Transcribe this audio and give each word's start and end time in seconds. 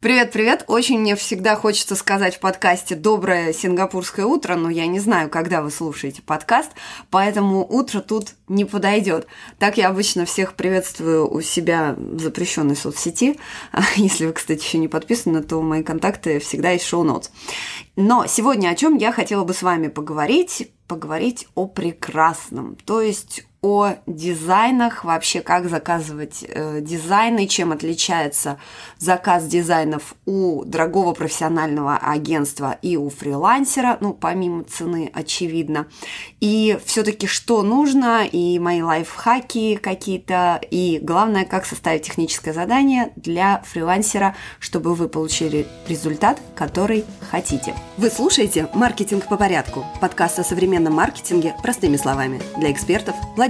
Привет-привет! 0.00 0.64
Очень 0.66 1.00
мне 1.00 1.14
всегда 1.14 1.56
хочется 1.56 1.94
сказать 1.94 2.36
в 2.36 2.40
подкасте 2.40 2.94
«Доброе 2.94 3.52
сингапурское 3.52 4.24
утро», 4.24 4.54
но 4.54 4.70
я 4.70 4.86
не 4.86 4.98
знаю, 4.98 5.28
когда 5.28 5.60
вы 5.60 5.70
слушаете 5.70 6.22
подкаст, 6.22 6.70
поэтому 7.10 7.66
утро 7.68 8.00
тут 8.00 8.28
не 8.48 8.64
подойдет. 8.64 9.26
Так 9.58 9.76
я 9.76 9.88
обычно 9.88 10.24
всех 10.24 10.54
приветствую 10.54 11.30
у 11.30 11.42
себя 11.42 11.94
в 11.98 12.18
запрещенной 12.18 12.76
соцсети. 12.76 13.38
Если 13.96 14.24
вы, 14.24 14.32
кстати, 14.32 14.64
еще 14.64 14.78
не 14.78 14.88
подписаны, 14.88 15.42
то 15.42 15.60
мои 15.60 15.82
контакты 15.82 16.38
всегда 16.38 16.70
есть 16.70 16.86
шоу-нотс. 16.86 17.28
Но 17.96 18.24
сегодня 18.26 18.70
о 18.70 18.76
чем 18.76 18.96
я 18.96 19.12
хотела 19.12 19.44
бы 19.44 19.52
с 19.52 19.60
вами 19.60 19.88
поговорить? 19.88 20.72
Поговорить 20.88 21.46
о 21.54 21.66
прекрасном, 21.66 22.76
то 22.86 23.02
есть 23.02 23.44
о 23.62 23.96
дизайнах, 24.06 25.04
вообще 25.04 25.42
как 25.42 25.68
заказывать 25.68 26.44
э, 26.48 26.80
дизайны, 26.80 27.46
чем 27.46 27.72
отличается 27.72 28.58
заказ 28.98 29.44
дизайнов 29.44 30.14
у 30.24 30.64
дорогого 30.64 31.12
профессионального 31.12 31.96
агентства 31.96 32.78
и 32.80 32.96
у 32.96 33.10
фрилансера, 33.10 33.98
ну, 34.00 34.14
помимо 34.14 34.64
цены, 34.64 35.10
очевидно. 35.12 35.88
И 36.40 36.78
все-таки 36.86 37.26
что 37.26 37.62
нужно, 37.62 38.24
и 38.24 38.58
мои 38.58 38.80
лайфхаки 38.80 39.76
какие-то, 39.76 40.60
и 40.70 40.98
главное, 41.02 41.44
как 41.44 41.66
составить 41.66 42.02
техническое 42.02 42.54
задание 42.54 43.12
для 43.16 43.62
фрилансера, 43.66 44.36
чтобы 44.58 44.94
вы 44.94 45.08
получили 45.08 45.66
результат, 45.86 46.40
который 46.54 47.04
хотите. 47.30 47.74
Вы 47.98 48.08
слушаете 48.08 48.68
«Маркетинг 48.72 49.28
по 49.28 49.36
порядку»– 49.36 49.84
подкаст 50.00 50.38
о 50.38 50.44
современном 50.44 50.94
маркетинге 50.94 51.54
простыми 51.62 51.98
словами 51.98 52.40
для 52.56 52.72
экспертов, 52.72 53.14
владельцев 53.36 53.49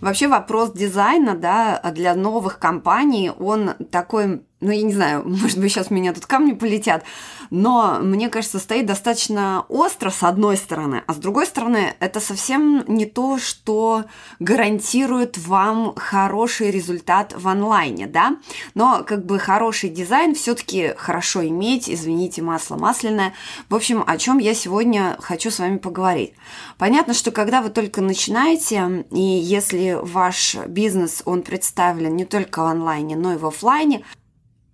Вообще 0.00 0.28
вопрос 0.28 0.72
дизайна, 0.72 1.34
да, 1.34 1.80
для 1.92 2.14
новых 2.14 2.58
компаний, 2.58 3.30
он 3.30 3.70
такой 3.90 4.45
ну, 4.60 4.70
я 4.70 4.82
не 4.82 4.92
знаю, 4.92 5.22
может 5.26 5.58
быть, 5.58 5.72
сейчас 5.72 5.90
меня 5.90 6.12
тут 6.12 6.26
камни 6.26 6.52
полетят, 6.52 7.04
но 7.50 7.98
мне 8.00 8.28
кажется, 8.28 8.58
стоит 8.58 8.86
достаточно 8.86 9.64
остро 9.68 10.10
с 10.10 10.22
одной 10.22 10.56
стороны, 10.56 11.04
а 11.06 11.14
с 11.14 11.16
другой 11.16 11.46
стороны, 11.46 11.94
это 12.00 12.20
совсем 12.20 12.84
не 12.88 13.06
то, 13.06 13.38
что 13.38 14.04
гарантирует 14.40 15.38
вам 15.38 15.94
хороший 15.96 16.70
результат 16.70 17.34
в 17.36 17.46
онлайне, 17.48 18.06
да, 18.06 18.36
но 18.74 19.04
как 19.04 19.26
бы 19.26 19.38
хороший 19.38 19.90
дизайн 19.90 20.34
все-таки 20.34 20.94
хорошо 20.96 21.46
иметь, 21.46 21.90
извините, 21.90 22.42
масло 22.42 22.76
масляное. 22.76 23.34
В 23.68 23.74
общем, 23.74 24.02
о 24.06 24.16
чем 24.18 24.38
я 24.38 24.54
сегодня 24.54 25.16
хочу 25.20 25.50
с 25.50 25.58
вами 25.58 25.78
поговорить. 25.78 26.32
Понятно, 26.78 27.14
что 27.14 27.30
когда 27.30 27.60
вы 27.60 27.70
только 27.70 28.00
начинаете, 28.00 29.04
и 29.10 29.20
если 29.20 29.98
ваш 30.00 30.56
бизнес, 30.66 31.22
он 31.24 31.42
представлен 31.42 32.16
не 32.16 32.24
только 32.24 32.62
в 32.62 32.66
онлайне, 32.66 33.16
но 33.16 33.34
и 33.34 33.36
в 33.36 33.46
офлайне, 33.46 34.04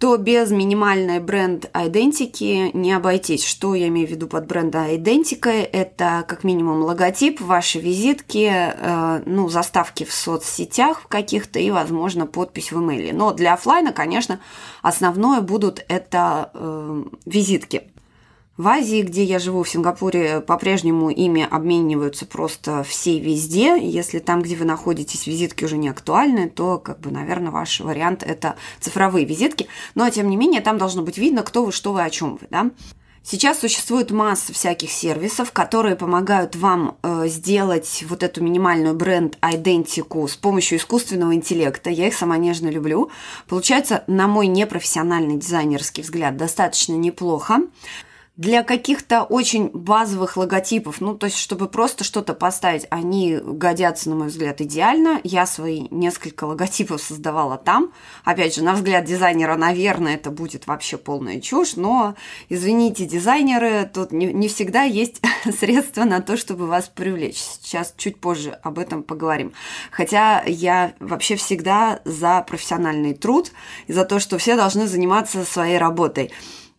то 0.03 0.17
без 0.17 0.51
минимальной 0.51 1.21
бренд-идентики 1.21 2.77
не 2.77 2.93
обойтись. 2.93 3.47
Что 3.47 3.77
я 3.77 3.87
имею 3.87 4.09
в 4.09 4.11
виду 4.11 4.27
под 4.27 4.49
бренд-идентикой? 4.49 5.61
Это 5.63 6.25
как 6.27 6.43
минимум 6.43 6.83
логотип, 6.83 7.41
ваши 7.41 7.79
визитки, 7.79 8.51
э, 8.53 9.23
ну, 9.27 9.49
заставки 9.49 10.03
в 10.03 10.13
соцсетях 10.13 11.07
каких-то 11.07 11.61
и, 11.61 11.71
возможно, 11.71 12.27
подпись 12.27 12.73
в 12.73 12.81
имейле. 12.81 13.13
Но 13.13 13.33
для 13.33 13.55
офлайна, 13.55 13.93
конечно, 13.93 14.41
основное 14.83 15.41
будут 15.41 15.85
это 15.87 16.51
э, 16.53 17.05
визитки. 17.25 17.92
В 18.63 18.69
Азии, 18.69 19.03
где 19.03 19.25
я 19.25 19.41
живу, 19.41 19.65
в 19.65 19.69
Сингапуре, 19.69 20.41
по-прежнему 20.41 21.11
ими 21.11 21.45
обмениваются 21.51 22.27
просто 22.27 22.85
все 22.85 23.19
везде. 23.19 23.77
Если 23.77 24.21
там, 24.21 24.41
где 24.41 24.55
вы 24.55 24.65
находитесь, 24.65 25.27
визитки 25.27 25.65
уже 25.65 25.77
не 25.77 25.89
актуальны, 25.89 26.49
то, 26.49 26.79
как 26.79 27.01
бы, 27.01 27.11
наверное, 27.11 27.51
ваш 27.51 27.81
вариант– 27.81 28.23
это 28.25 28.55
цифровые 28.79 29.27
визитки. 29.27 29.67
Но, 29.97 30.09
тем 30.11 30.31
не 30.31 30.37
менее, 30.37 30.61
там 30.61 30.79
должно 30.79 31.03
быть 31.03 31.19
видно, 31.19 31.43
кто 31.43 31.65
вы, 31.65 31.73
что 31.73 31.93
вы, 31.93 32.05
о 32.05 32.11
чем 32.11 32.37
вы, 32.37 32.47
да? 32.51 32.71
Сейчас 33.25 33.59
существует 33.59 34.13
масса 34.13 34.53
всяких 34.53 34.93
сервисов, 34.93 35.51
которые 35.51 35.97
помогают 35.97 36.55
вам 36.55 36.99
э, 37.03 37.25
сделать 37.27 38.05
вот 38.09 38.23
эту 38.23 38.45
минимальную 38.45 38.95
бренд-идентику 38.95 40.29
с 40.29 40.37
помощью 40.37 40.79
искусственного 40.79 41.35
интеллекта. 41.35 41.91
Я 41.91 42.07
их 42.07 42.15
сама 42.15 42.37
нежно 42.37 42.69
люблю. 42.69 43.11
Получается, 43.49 44.05
на 44.07 44.29
мой 44.29 44.47
непрофессиональный 44.47 45.37
дизайнерский 45.37 46.05
взгляд, 46.05 46.37
достаточно 46.37 46.93
неплохо 46.93 47.63
для 48.37 48.63
каких-то 48.63 49.25
очень 49.25 49.69
базовых 49.69 50.39
логотипов, 50.39 51.03
ну, 51.03 51.15
то 51.15 51.27
есть, 51.27 51.37
чтобы 51.37 51.69
просто 51.69 52.03
что-то 52.03 52.33
поставить, 52.33 52.87
они 52.89 53.37
годятся, 53.37 54.09
на 54.09 54.17
мой 54.17 54.29
взгляд, 54.29 54.63
идеально. 54.63 55.21
Я 55.23 55.45
свои 55.45 55.87
несколько 55.91 56.45
логотипов 56.45 57.03
создавала 57.03 57.59
там. 57.59 57.93
Опять 58.25 58.55
же, 58.55 58.65
на 58.65 58.73
взгляд 58.73 59.05
дизайнера, 59.05 59.57
наверное, 59.57 60.15
это 60.15 60.31
будет 60.31 60.67
вообще 60.67 60.97
полная 60.97 61.41
чушь, 61.41 61.77
но, 61.77 62.15
извините, 62.49 63.05
дизайнеры, 63.05 63.91
тут 63.93 64.13
не, 64.13 64.33
не 64.33 64.49
всегда 64.49 64.85
есть 64.85 65.21
средства 65.61 66.05
на 66.05 66.23
то, 66.23 66.39
чтобы 66.39 66.67
вас 66.67 66.89
привлечь. 66.89 67.37
Сейчас 67.37 67.93
чуть 67.99 68.19
позже 68.19 68.59
об 68.63 68.79
этом 68.79 69.03
поговорим. 69.03 69.53
Хотя 69.91 70.43
я 70.47 70.95
вообще 71.01 71.37
всегда 71.37 72.01
за 72.07 72.41
профессиональный 72.49 73.13
труд 73.13 73.53
и 73.89 73.93
за 73.93 74.07
то, 74.07 74.19
что 74.19 74.39
все 74.39 74.57
должны 74.57 74.87
заниматься 74.87 75.45
своей 75.45 75.77
работой. 75.77 76.33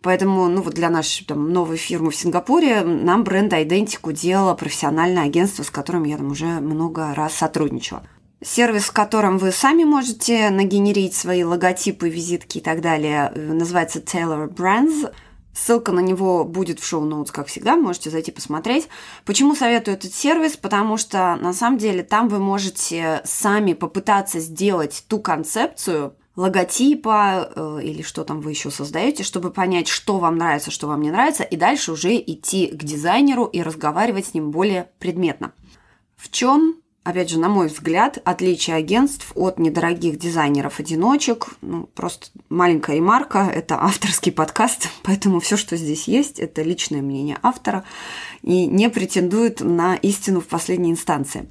Поэтому, 0.03 0.49
ну 0.49 0.61
вот 0.61 0.73
для 0.73 0.89
нашей 0.89 1.25
там, 1.25 1.51
новой 1.53 1.77
фирмы 1.77 2.11
в 2.11 2.15
Сингапуре 2.15 2.81
нам 2.83 3.23
бренд 3.23 3.53
Идентику 3.53 4.11
делало 4.11 4.53
профессиональное 4.53 5.23
агентство, 5.23 5.63
с 5.63 5.69
которым 5.69 6.03
я 6.03 6.17
там 6.17 6.29
уже 6.31 6.45
много 6.45 7.13
раз 7.15 7.33
сотрудничала. 7.33 8.03
Сервис, 8.43 8.83
в 8.83 8.91
котором 8.91 9.37
вы 9.37 9.53
сами 9.53 9.85
можете 9.85 10.49
нагенерить 10.49 11.15
свои 11.15 11.45
логотипы, 11.45 12.09
визитки 12.09 12.57
и 12.57 12.61
так 12.61 12.81
далее, 12.81 13.31
э, 13.33 13.53
называется 13.53 13.99
Taylor 13.99 14.53
Brands. 14.53 15.13
Ссылка 15.53 15.93
на 15.93 16.01
него 16.01 16.43
будет 16.43 16.81
в 16.81 16.85
шоу-ноутс, 16.85 17.31
как 17.31 17.47
всегда, 17.47 17.77
можете 17.77 18.09
зайти 18.09 18.31
посмотреть. 18.31 18.89
Почему 19.23 19.55
советую 19.55 19.95
этот 19.95 20.13
сервис? 20.13 20.57
Потому 20.57 20.97
что, 20.97 21.37
на 21.37 21.53
самом 21.53 21.77
деле, 21.77 22.03
там 22.03 22.27
вы 22.27 22.39
можете 22.39 23.21
сами 23.23 23.71
попытаться 23.71 24.39
сделать 24.41 25.05
ту 25.07 25.19
концепцию, 25.19 26.15
логотипа 26.35 27.51
э, 27.55 27.79
или 27.83 28.01
что 28.01 28.23
там 28.23 28.41
вы 28.41 28.51
еще 28.51 28.71
создаете, 28.71 29.23
чтобы 29.23 29.51
понять, 29.51 29.87
что 29.87 30.17
вам 30.17 30.37
нравится, 30.37 30.71
что 30.71 30.87
вам 30.87 31.01
не 31.01 31.11
нравится, 31.11 31.43
и 31.43 31.55
дальше 31.55 31.91
уже 31.91 32.15
идти 32.15 32.67
к 32.67 32.83
дизайнеру 32.83 33.45
и 33.45 33.61
разговаривать 33.61 34.27
с 34.27 34.33
ним 34.33 34.49
более 34.49 34.89
предметно. 34.97 35.53
В 36.15 36.31
чем, 36.31 36.77
опять 37.03 37.29
же, 37.29 37.37
на 37.37 37.49
мой 37.49 37.67
взгляд, 37.67 38.17
отличие 38.25 38.77
агентств 38.77 39.31
от 39.35 39.59
недорогих 39.59 40.17
дизайнеров-одиночек? 40.17 41.49
Ну, 41.61 41.83
просто 41.93 42.27
маленькая 42.49 42.95
ремарка, 42.95 43.51
это 43.53 43.75
авторский 43.83 44.31
подкаст, 44.31 44.89
поэтому 45.03 45.39
все, 45.39 45.55
что 45.55 45.77
здесь 45.77 46.07
есть, 46.07 46.39
это 46.39 46.63
личное 46.63 47.03
мнение 47.03 47.37
автора 47.43 47.83
и 48.41 48.65
не 48.65 48.89
претендует 48.89 49.61
на 49.61 49.95
истину 49.97 50.41
в 50.41 50.47
последней 50.47 50.91
инстанции. 50.91 51.47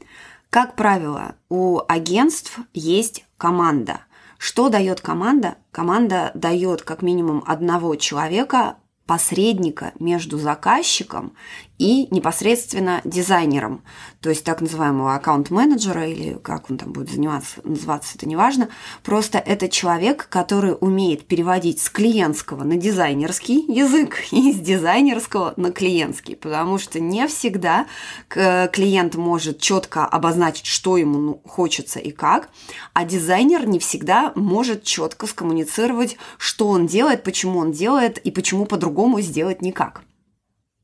Как 0.50 0.74
правило, 0.74 1.36
у 1.48 1.80
агентств 1.86 2.58
есть 2.74 3.24
команда– 3.36 4.00
что 4.44 4.70
дает 4.70 5.00
команда? 5.00 5.54
Команда 5.70 6.32
дает 6.34 6.82
как 6.82 7.00
минимум 7.00 7.44
одного 7.46 7.94
человека, 7.94 8.76
посредника 9.06 9.92
между 10.00 10.36
заказчиком 10.36 11.36
и 11.82 12.06
непосредственно 12.14 13.00
дизайнером, 13.02 13.82
то 14.20 14.30
есть 14.30 14.44
так 14.44 14.60
называемого 14.60 15.16
аккаунт-менеджера 15.16 16.06
или 16.06 16.34
как 16.34 16.70
он 16.70 16.78
там 16.78 16.92
будет 16.92 17.10
заниматься, 17.10 17.60
называться, 17.64 18.12
это 18.14 18.28
не 18.28 18.36
важно. 18.36 18.68
Просто 19.02 19.38
это 19.38 19.68
человек, 19.68 20.28
который 20.28 20.76
умеет 20.80 21.26
переводить 21.26 21.82
с 21.82 21.90
клиентского 21.90 22.62
на 22.62 22.76
дизайнерский 22.76 23.64
язык 23.66 24.18
и 24.30 24.52
с 24.52 24.60
дизайнерского 24.60 25.54
на 25.56 25.72
клиентский, 25.72 26.36
потому 26.36 26.78
что 26.78 27.00
не 27.00 27.26
всегда 27.26 27.86
клиент 28.28 29.16
может 29.16 29.58
четко 29.58 30.06
обозначить, 30.06 30.66
что 30.66 30.96
ему 30.96 31.18
ну, 31.18 31.42
хочется 31.44 31.98
и 31.98 32.12
как, 32.12 32.50
а 32.92 33.04
дизайнер 33.04 33.66
не 33.66 33.80
всегда 33.80 34.30
может 34.36 34.84
четко 34.84 35.26
скоммуницировать, 35.26 36.16
что 36.38 36.68
он 36.68 36.86
делает, 36.86 37.24
почему 37.24 37.58
он 37.58 37.72
делает 37.72 38.18
и 38.18 38.30
почему 38.30 38.66
по-другому 38.66 39.20
сделать 39.20 39.62
никак. 39.62 40.02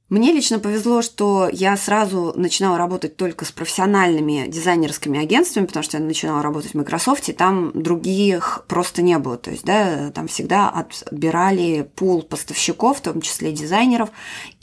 Мне 0.08 0.32
лично 0.32 0.58
повезло, 0.58 1.02
что 1.02 1.50
я 1.52 1.76
сразу 1.76 2.32
начинала 2.34 2.78
работать 2.78 3.19
только 3.19 3.44
с 3.44 3.52
профессиональными 3.52 4.46
дизайнерскими 4.49 5.20
агентствами, 5.20 5.66
потому 5.66 5.84
что 5.84 5.99
я 5.99 6.02
начинала 6.02 6.43
работать 6.43 6.70
в 6.70 6.75
Microsoft, 6.78 7.28
и 7.28 7.34
там 7.34 7.72
других 7.75 8.64
просто 8.69 9.02
не 9.02 9.19
было. 9.19 9.37
То 9.37 9.50
есть, 9.50 9.64
да, 9.64 10.10
там 10.14 10.26
всегда 10.26 10.70
отбирали 10.70 11.90
пул 11.94 12.22
поставщиков, 12.22 12.99
в 12.99 13.02
том 13.02 13.20
числе 13.20 13.52
дизайнеров, 13.52 14.08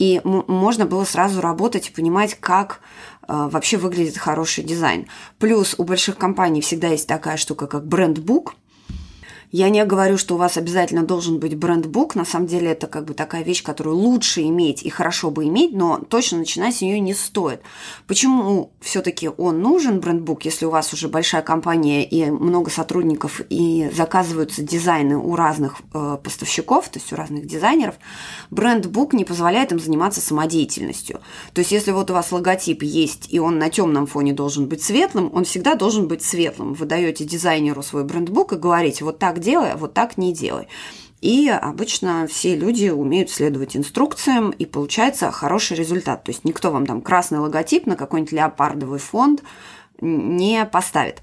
и 0.00 0.20
можно 0.24 0.84
было 0.84 1.04
сразу 1.04 1.40
работать 1.40 1.90
и 1.90 1.92
понимать, 1.92 2.34
как 2.34 2.80
э, 3.28 3.48
вообще 3.48 3.76
выглядит 3.76 4.18
хороший 4.18 4.64
дизайн. 4.64 5.06
Плюс 5.38 5.76
у 5.78 5.84
больших 5.84 6.18
компаний 6.18 6.60
всегда 6.60 6.88
есть 6.88 7.06
такая 7.06 7.36
штука, 7.36 7.68
как 7.68 7.86
брендбук– 7.86 8.56
я 9.52 9.68
не 9.70 9.84
говорю, 9.84 10.18
что 10.18 10.34
у 10.34 10.38
вас 10.38 10.56
обязательно 10.56 11.02
должен 11.02 11.38
быть 11.38 11.56
брендбук. 11.56 12.14
На 12.14 12.24
самом 12.24 12.46
деле 12.46 12.72
это 12.72 12.86
как 12.86 13.04
бы 13.04 13.14
такая 13.14 13.42
вещь, 13.42 13.62
которую 13.62 13.96
лучше 13.96 14.42
иметь 14.42 14.82
и 14.82 14.90
хорошо 14.90 15.30
бы 15.30 15.44
иметь, 15.44 15.72
но 15.72 15.98
точно 15.98 16.38
начинать 16.38 16.76
с 16.76 16.80
нее 16.80 17.00
не 17.00 17.14
стоит. 17.14 17.60
Почему 18.06 18.72
все-таки 18.80 19.28
он 19.28 19.60
нужен, 19.60 20.00
брендбук, 20.00 20.44
если 20.44 20.66
у 20.66 20.70
вас 20.70 20.92
уже 20.92 21.08
большая 21.08 21.42
компания 21.42 22.04
и 22.04 22.30
много 22.30 22.70
сотрудников 22.70 23.40
и 23.48 23.90
заказываются 23.94 24.62
дизайны 24.62 25.16
у 25.16 25.36
разных 25.36 25.76
э, 25.94 26.18
поставщиков, 26.22 26.88
то 26.88 26.98
есть 26.98 27.12
у 27.12 27.16
разных 27.16 27.46
дизайнеров, 27.46 27.94
брендбук 28.50 29.12
не 29.12 29.24
позволяет 29.24 29.72
им 29.72 29.78
заниматься 29.78 30.20
самодеятельностью. 30.20 31.20
То 31.54 31.60
есть 31.60 31.72
если 31.72 31.92
вот 31.92 32.10
у 32.10 32.14
вас 32.14 32.32
логотип 32.32 32.82
есть 32.82 33.32
и 33.32 33.38
он 33.38 33.58
на 33.58 33.70
темном 33.70 34.06
фоне 34.06 34.32
должен 34.32 34.66
быть 34.66 34.82
светлым, 34.82 35.30
он 35.32 35.44
всегда 35.44 35.74
должен 35.74 36.08
быть 36.08 36.22
светлым. 36.22 36.74
Вы 36.74 36.86
даете 36.86 37.24
дизайнеру 37.24 37.82
свой 37.82 38.04
брендбук 38.04 38.52
и 38.52 38.56
говорите, 38.56 39.04
вот 39.04 39.18
так 39.18 39.35
делай, 39.40 39.72
а 39.72 39.76
вот 39.76 39.94
так 39.94 40.16
не 40.18 40.32
делай. 40.32 40.68
И 41.20 41.48
обычно 41.48 42.26
все 42.26 42.54
люди 42.54 42.88
умеют 42.88 43.30
следовать 43.30 43.76
инструкциям, 43.76 44.50
и 44.50 44.66
получается 44.66 45.30
хороший 45.30 45.76
результат. 45.76 46.24
То 46.24 46.30
есть 46.30 46.44
никто 46.44 46.70
вам 46.70 46.86
там 46.86 47.00
красный 47.00 47.38
логотип 47.38 47.86
на 47.86 47.96
какой-нибудь 47.96 48.32
леопардовый 48.32 48.98
фонд 48.98 49.42
не 50.00 50.64
поставит. 50.66 51.22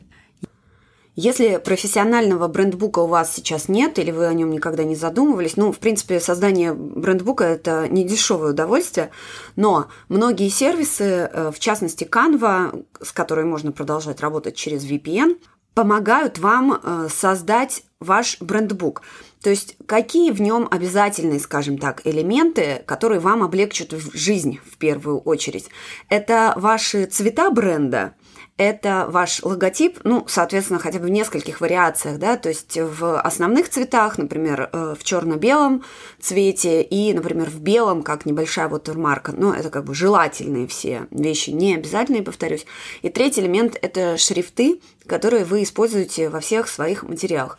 Если 1.16 1.58
профессионального 1.58 2.48
брендбука 2.48 2.98
у 3.00 3.06
вас 3.06 3.32
сейчас 3.32 3.70
нет, 3.70 4.00
или 4.00 4.10
вы 4.10 4.26
о 4.26 4.34
нем 4.34 4.50
никогда 4.50 4.84
не 4.84 4.96
задумывались, 4.96 5.58
ну, 5.58 5.72
в 5.72 5.78
принципе, 5.78 6.20
создание 6.20 6.74
брендбука– 6.74 7.44
это 7.46 7.88
не 7.88 8.04
дешевое 8.04 8.50
удовольствие, 8.50 9.12
но 9.56 9.90
многие 10.10 10.50
сервисы, 10.50 11.04
э, 11.04 11.52
в 11.54 11.60
частности 11.60 12.04
Canva, 12.04 12.84
с 13.00 13.12
которой 13.12 13.46
можно 13.46 13.72
продолжать 13.72 14.22
работать 14.22 14.56
через 14.56 14.86
VPN, 14.86 15.38
помогают 15.74 16.40
вам 16.40 16.80
э, 16.82 17.08
создать 17.10 17.84
ваш 18.00 18.38
брендбук. 18.40 19.02
То 19.42 19.50
есть 19.50 19.76
какие 19.86 20.32
в 20.32 20.42
нем 20.42 20.68
обязательные, 20.70 21.40
скажем 21.40 21.78
так, 21.78 22.06
элементы, 22.06 22.82
которые 22.86 23.20
вам 23.20 23.44
облегчат 23.44 23.92
жизнь 24.14 24.60
в 24.66 24.78
первую 24.78 25.20
очередь. 25.20 25.70
Это 26.10 26.54
ваши 26.56 27.06
цвета 27.06 27.50
бренда, 27.50 28.16
это 28.58 29.08
ваш 29.10 29.42
логотип, 29.44 30.00
ну, 30.04 30.26
соответственно, 30.28 30.80
хотя 30.80 31.00
бы 31.00 31.06
в 31.06 31.10
нескольких 31.10 31.60
вариациях, 31.60 32.20
да, 32.20 32.38
то 32.38 32.50
есть 32.50 32.78
в 32.78 33.20
основных 33.20 33.70
цветах, 33.70 34.18
например, 34.18 34.70
э, 34.72 34.96
в 34.98 35.04
черно-белом 35.04 35.84
цвете 36.20 36.84
и, 36.84 37.14
например, 37.14 37.50
в 37.50 37.60
белом, 37.60 38.04
как 38.04 38.26
небольшая 38.26 38.70
watermark, 38.70 39.34
но 39.36 39.56
это 39.56 39.70
как 39.70 39.86
бы 39.86 39.96
желательные 39.96 40.68
все 40.68 41.08
вещи, 41.10 41.50
не 41.50 41.76
обязательные, 41.76 42.22
повторюсь. 42.22 42.66
И 43.02 43.10
третий 43.10 43.42
элемент– 43.42 43.78
это 43.82 44.18
шрифты, 44.18 44.80
которые 45.08 45.46
вы 45.46 45.64
используете 45.64 46.30
во 46.30 46.40
всех 46.40 46.68
своих 46.68 47.04
материалах. 47.04 47.58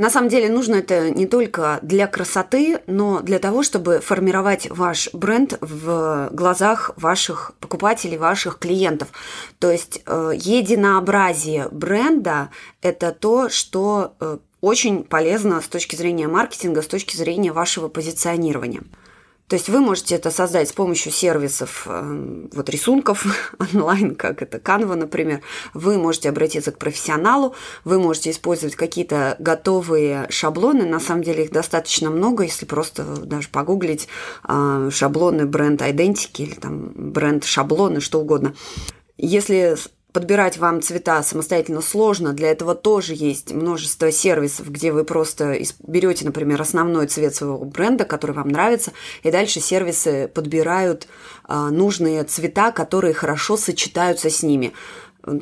На 0.00 0.08
самом 0.08 0.30
деле 0.30 0.48
нужно 0.48 0.76
это 0.76 1.10
не 1.10 1.26
только 1.26 1.78
для 1.82 2.06
красоты, 2.06 2.80
но 2.86 3.20
для 3.20 3.38
того, 3.38 3.62
чтобы 3.62 4.00
формировать 4.00 4.66
ваш 4.70 5.10
бренд 5.12 5.58
в 5.60 6.30
глазах 6.32 6.92
ваших 6.96 7.52
покупателей, 7.60 8.16
ваших 8.16 8.58
клиентов. 8.58 9.08
То 9.58 9.70
есть 9.70 10.00
э, 10.06 10.32
единообразие 10.34 11.68
бренда– 11.70 12.48
это 12.80 13.12
то, 13.12 13.50
что 13.50 14.14
э, 14.20 14.38
очень 14.62 15.04
полезно 15.04 15.60
с 15.60 15.68
точки 15.68 15.96
зрения 15.96 16.28
маркетинга, 16.28 16.80
с 16.80 16.86
точки 16.86 17.14
зрения 17.14 17.52
вашего 17.52 17.88
позиционирования. 17.88 18.80
То 19.50 19.56
есть 19.56 19.68
вы 19.68 19.80
можете 19.80 20.14
это 20.14 20.30
создать 20.30 20.68
с 20.68 20.72
помощью 20.72 21.10
сервисов, 21.10 21.82
э, 21.86 22.46
вот 22.52 22.70
рисунков 22.70 23.26
онлайн, 23.58 24.14
как 24.14 24.42
это 24.42 24.58
Canva, 24.58 24.94
например. 24.94 25.40
Вы 25.74 25.98
можете 25.98 26.28
обратиться 26.28 26.70
к 26.70 26.78
профессионалу, 26.78 27.56
вы 27.82 27.98
можете 27.98 28.30
использовать 28.30 28.76
какие-то 28.76 29.34
готовые 29.40 30.28
шаблоны. 30.30 30.84
На 30.84 31.00
самом 31.00 31.24
деле 31.24 31.46
их 31.46 31.50
достаточно 31.50 32.10
много, 32.10 32.44
если 32.44 32.64
просто 32.64 33.02
даже 33.02 33.48
погуглить 33.48 34.06
э, 34.48 34.88
шаблоны 34.92 35.46
бренд 35.46 35.82
идентики 35.82 36.42
или 36.42 36.54
там 36.54 36.92
бренд 36.94 37.42
шаблоны, 37.42 38.00
что 38.00 38.20
угодно. 38.20 38.54
Если 39.18 39.76
подбирать 40.12 40.58
вам 40.58 40.82
цвета 40.82 41.22
самостоятельно 41.22 41.80
сложно. 41.80 42.32
Для 42.32 42.50
этого 42.50 42.74
тоже 42.74 43.14
есть 43.14 43.52
множество 43.52 44.10
сервисов, 44.10 44.70
где 44.70 44.92
вы 44.92 45.04
просто 45.04 45.58
берете, 45.86 46.24
например, 46.24 46.60
основной 46.60 47.06
цвет 47.06 47.34
своего 47.34 47.58
бренда, 47.64 48.04
который 48.04 48.32
вам 48.32 48.48
нравится, 48.48 48.92
и 49.22 49.30
дальше 49.30 49.60
сервисы 49.60 50.28
подбирают 50.28 51.08
а, 51.44 51.70
нужные 51.70 52.24
цвета, 52.24 52.72
которые 52.72 53.14
хорошо 53.14 53.56
сочетаются 53.56 54.30
с 54.30 54.42
ними. 54.42 54.72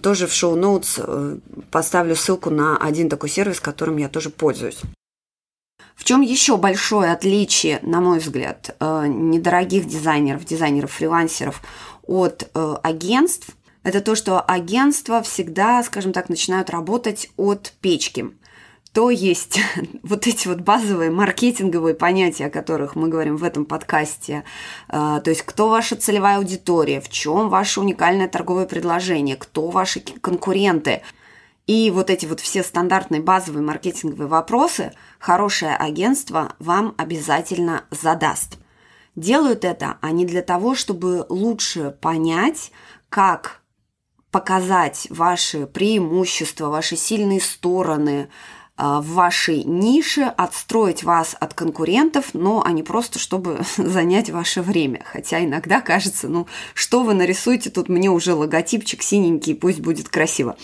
Тоже 0.03 0.27
в 0.27 0.33
шоу-ноутс 0.33 0.99
э, 0.99 1.39
поставлю 1.71 2.17
ссылку 2.17 2.51
на 2.51 2.77
один 2.79 3.09
такой 3.09 3.29
сервис, 3.29 3.61
которым 3.61 3.97
я 3.99 4.09
тоже 4.09 4.29
пользуюсь. 4.29 4.81
В 5.95 6.05
чем 6.05 6.21
еще 6.21 6.57
большое 6.57 7.13
отличие, 7.13 7.79
на 7.83 8.01
мой 8.01 8.19
взгляд, 8.19 8.75
э, 8.81 9.05
недорогих 9.07 9.87
дизайнеров, 9.87 10.45
дизайнеров-фрилансеров 10.45 11.63
от 12.07 12.49
э, 12.55 12.75
агентств, 12.83 13.51
это 13.89 14.01
то, 14.01 14.15
что 14.15 14.41
агентства 14.41 15.23
всегда, 15.23 15.83
скажем 15.83 16.13
так, 16.13 16.29
начинают 16.29 16.71
работать 16.71 17.31
от 17.37 17.73
печки. 17.81 18.31
То 18.93 19.11
есть 19.11 19.61
вот 20.03 20.27
эти 20.27 20.47
вот 20.49 20.59
базовые 20.61 21.11
маркетинговые 21.11 21.95
понятия, 21.95 22.47
о 22.47 22.51
которых 22.51 22.97
мы 22.97 23.09
говорим 23.09 23.37
в 23.37 23.45
этом 23.45 23.65
подкасте, 23.65 24.45
э, 24.89 25.21
то 25.23 25.31
есть 25.31 25.43
кто 25.43 25.69
ваша 25.69 25.97
целевая 25.97 26.39
аудитория, 26.39 27.01
в 27.01 27.09
чем 27.09 27.49
ваше 27.49 27.81
уникальное 27.81 28.29
торговое 28.29 28.67
предложение, 28.67 29.37
кто 29.37 29.69
ваши 29.69 30.01
конкуренты, 30.01 31.03
и 31.67 31.91
вот 31.91 32.09
эти 32.11 32.27
вот 32.27 32.41
все 32.41 32.63
стандартные 32.63 33.21
базовые 33.21 33.63
маркетинговые 33.63 34.27
вопросы 34.27 34.93
хорошее 35.19 35.77
агентство 35.77 36.55
вам 36.59 36.95
обязательно 36.97 37.85
задаст. 37.91 38.59
Делают 39.17 39.65
это 39.65 39.99
они 40.01 40.25
для 40.25 40.43
того, 40.43 40.75
чтобы 40.75 41.27
лучше 41.29 41.95
понять, 42.01 42.71
как 43.09 43.61
показать 44.31 45.07
ваши 45.11 45.67
преимущества, 45.67 46.69
ваши 46.69 46.97
сильные 46.97 47.41
стороны, 47.41 48.29
а, 48.81 49.01
в 49.01 49.09
вашей 49.09 49.65
нише, 49.65 50.23
отстроить 50.23 51.03
вас 51.03 51.35
от 51.41 51.53
конкурентов, 51.53 52.27
но 52.33 52.63
а 52.65 52.71
не 52.71 52.85
просто, 52.85 53.19
чтобы 53.19 53.63
занять 53.77 54.31
ваше 54.31 54.63
время. 54.63 55.03
Хотя 55.05 55.45
иногда 55.45 55.81
кажется, 55.81 56.29
ну, 56.29 56.47
что 56.75 57.03
вы 57.03 57.15
нарисуете, 57.15 57.71
тут 57.71 57.89
мне 57.89 58.09
уже 58.09 58.35
логотипчик 58.35 59.03
синенький, 59.03 59.57
пусть 59.57 59.81
будет 59.81 60.09
красиво. 60.09 60.57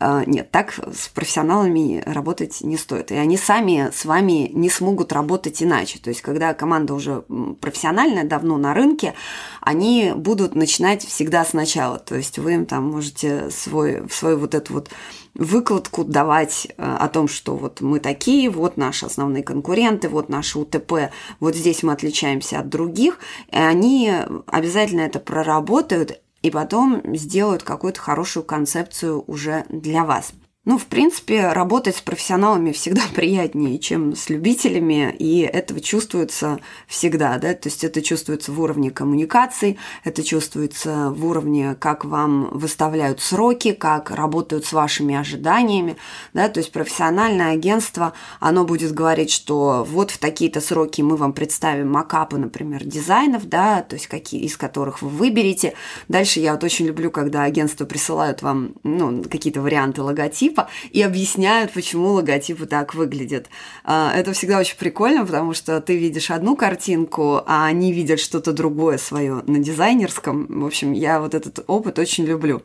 А, 0.00 0.24
нет, 0.24 0.50
так 0.50 0.72
с 0.72 1.08
профессионалами 1.08 2.02
работать 2.06 2.60
не 2.60 2.76
стоит. 2.76 3.10
И 3.10 3.16
они 3.16 3.36
сами 3.36 3.90
с 3.92 4.04
вами 4.04 4.50
не 4.52 4.70
смогут 4.70 5.12
работать 5.12 5.62
иначе. 5.62 5.98
То 5.98 6.10
есть, 6.10 6.22
когда 6.22 6.54
команда 6.54 6.94
уже 6.94 7.24
профессиональная, 7.60 8.24
давно 8.24 8.58
на 8.58 8.74
рынке, 8.74 9.14
они 9.60 10.12
будут 10.14 10.54
начинать 10.54 11.04
всегда 11.04 11.44
сначала. 11.44 11.98
То 11.98 12.14
есть, 12.14 12.38
вы 12.38 12.54
им 12.54 12.66
там 12.66 12.90
можете 12.90 13.50
свой, 13.50 14.08
свою 14.10 14.38
вот 14.38 14.54
эту 14.54 14.74
вот 14.74 14.90
выкладку 15.34 16.04
давать 16.04 16.66
э, 16.66 16.72
о 16.76 17.08
том, 17.08 17.28
что 17.28 17.56
вот 17.56 17.80
мы 17.80 18.00
такие, 18.00 18.50
вот 18.50 18.76
наши 18.76 19.06
основные 19.06 19.42
конкуренты, 19.42 20.08
вот 20.08 20.28
наши 20.28 20.58
УТП, 20.58 21.10
вот 21.40 21.54
здесь 21.54 21.82
мы 21.82 21.92
отличаемся 21.92 22.60
от 22.60 22.68
других, 22.68 23.18
и 23.50 23.56
они 23.56 24.12
обязательно 24.46 25.02
это 25.02 25.20
проработают 25.20 26.20
и 26.42 26.50
потом 26.50 27.02
сделают 27.16 27.62
какую-то 27.62 28.00
хорошую 28.00 28.44
концепцию 28.44 29.24
уже 29.26 29.64
для 29.68 30.04
вас. 30.04 30.32
Ну, 30.68 30.76
в 30.76 30.84
принципе, 30.84 31.48
работать 31.48 31.96
с 31.96 32.02
профессионалами 32.02 32.72
всегда 32.72 33.00
приятнее, 33.14 33.78
чем 33.78 34.14
с 34.14 34.28
любителями, 34.28 35.16
и 35.18 35.40
это 35.40 35.80
чувствуется 35.80 36.60
всегда, 36.86 37.38
да, 37.38 37.54
то 37.54 37.70
есть 37.70 37.84
это 37.84 38.02
чувствуется 38.02 38.52
в 38.52 38.60
уровне 38.60 38.90
коммуникаций, 38.90 39.78
это 40.04 40.22
чувствуется 40.22 41.08
в 41.08 41.24
уровне, 41.24 41.74
как 41.80 42.04
вам 42.04 42.50
выставляют 42.52 43.22
сроки, 43.22 43.72
как 43.72 44.10
работают 44.10 44.66
с 44.66 44.74
вашими 44.74 45.14
ожиданиями, 45.14 45.96
да, 46.34 46.50
то 46.50 46.60
есть 46.60 46.70
профессиональное 46.70 47.52
агентство, 47.52 48.12
оно 48.38 48.66
будет 48.66 48.92
говорить, 48.92 49.30
что 49.30 49.86
вот 49.88 50.10
в 50.10 50.18
такие-то 50.18 50.60
сроки 50.60 51.00
мы 51.00 51.16
вам 51.16 51.32
представим 51.32 51.90
макапы, 51.90 52.36
например, 52.36 52.84
дизайнов, 52.84 53.48
да, 53.48 53.80
то 53.80 53.94
есть 53.96 54.06
какие, 54.06 54.42
из 54.42 54.58
которых 54.58 55.00
вы 55.00 55.08
выберете. 55.08 55.72
Дальше 56.08 56.40
я 56.40 56.52
вот 56.52 56.62
очень 56.62 56.84
люблю, 56.84 57.10
когда 57.10 57.44
агентства 57.44 57.86
присылают 57.86 58.42
вам, 58.42 58.74
ну, 58.82 59.22
какие-то 59.22 59.62
варианты 59.62 60.02
логотипа, 60.02 60.57
логотипа 60.58 60.68
и 60.90 61.02
объясняют, 61.02 61.72
почему 61.72 62.12
логотипы 62.12 62.66
так 62.66 62.94
выглядят. 62.94 63.48
А, 63.84 64.12
это 64.14 64.32
всегда 64.32 64.58
очень 64.58 64.76
прикольно, 64.76 65.24
потому 65.24 65.54
что 65.54 65.80
ты 65.80 65.96
видишь 65.96 66.30
одну 66.30 66.56
картинку, 66.56 67.42
а 67.46 67.66
они 67.66 67.92
видят 67.92 68.20
что-то 68.20 68.52
другое 68.52 68.98
свое 68.98 69.42
на 69.46 69.58
дизайнерском. 69.58 70.46
В 70.60 70.66
общем, 70.66 70.92
я 70.92 71.20
вот 71.20 71.34
этот 71.34 71.64
опыт 71.66 71.98
очень 71.98 72.24
люблю. 72.24 72.62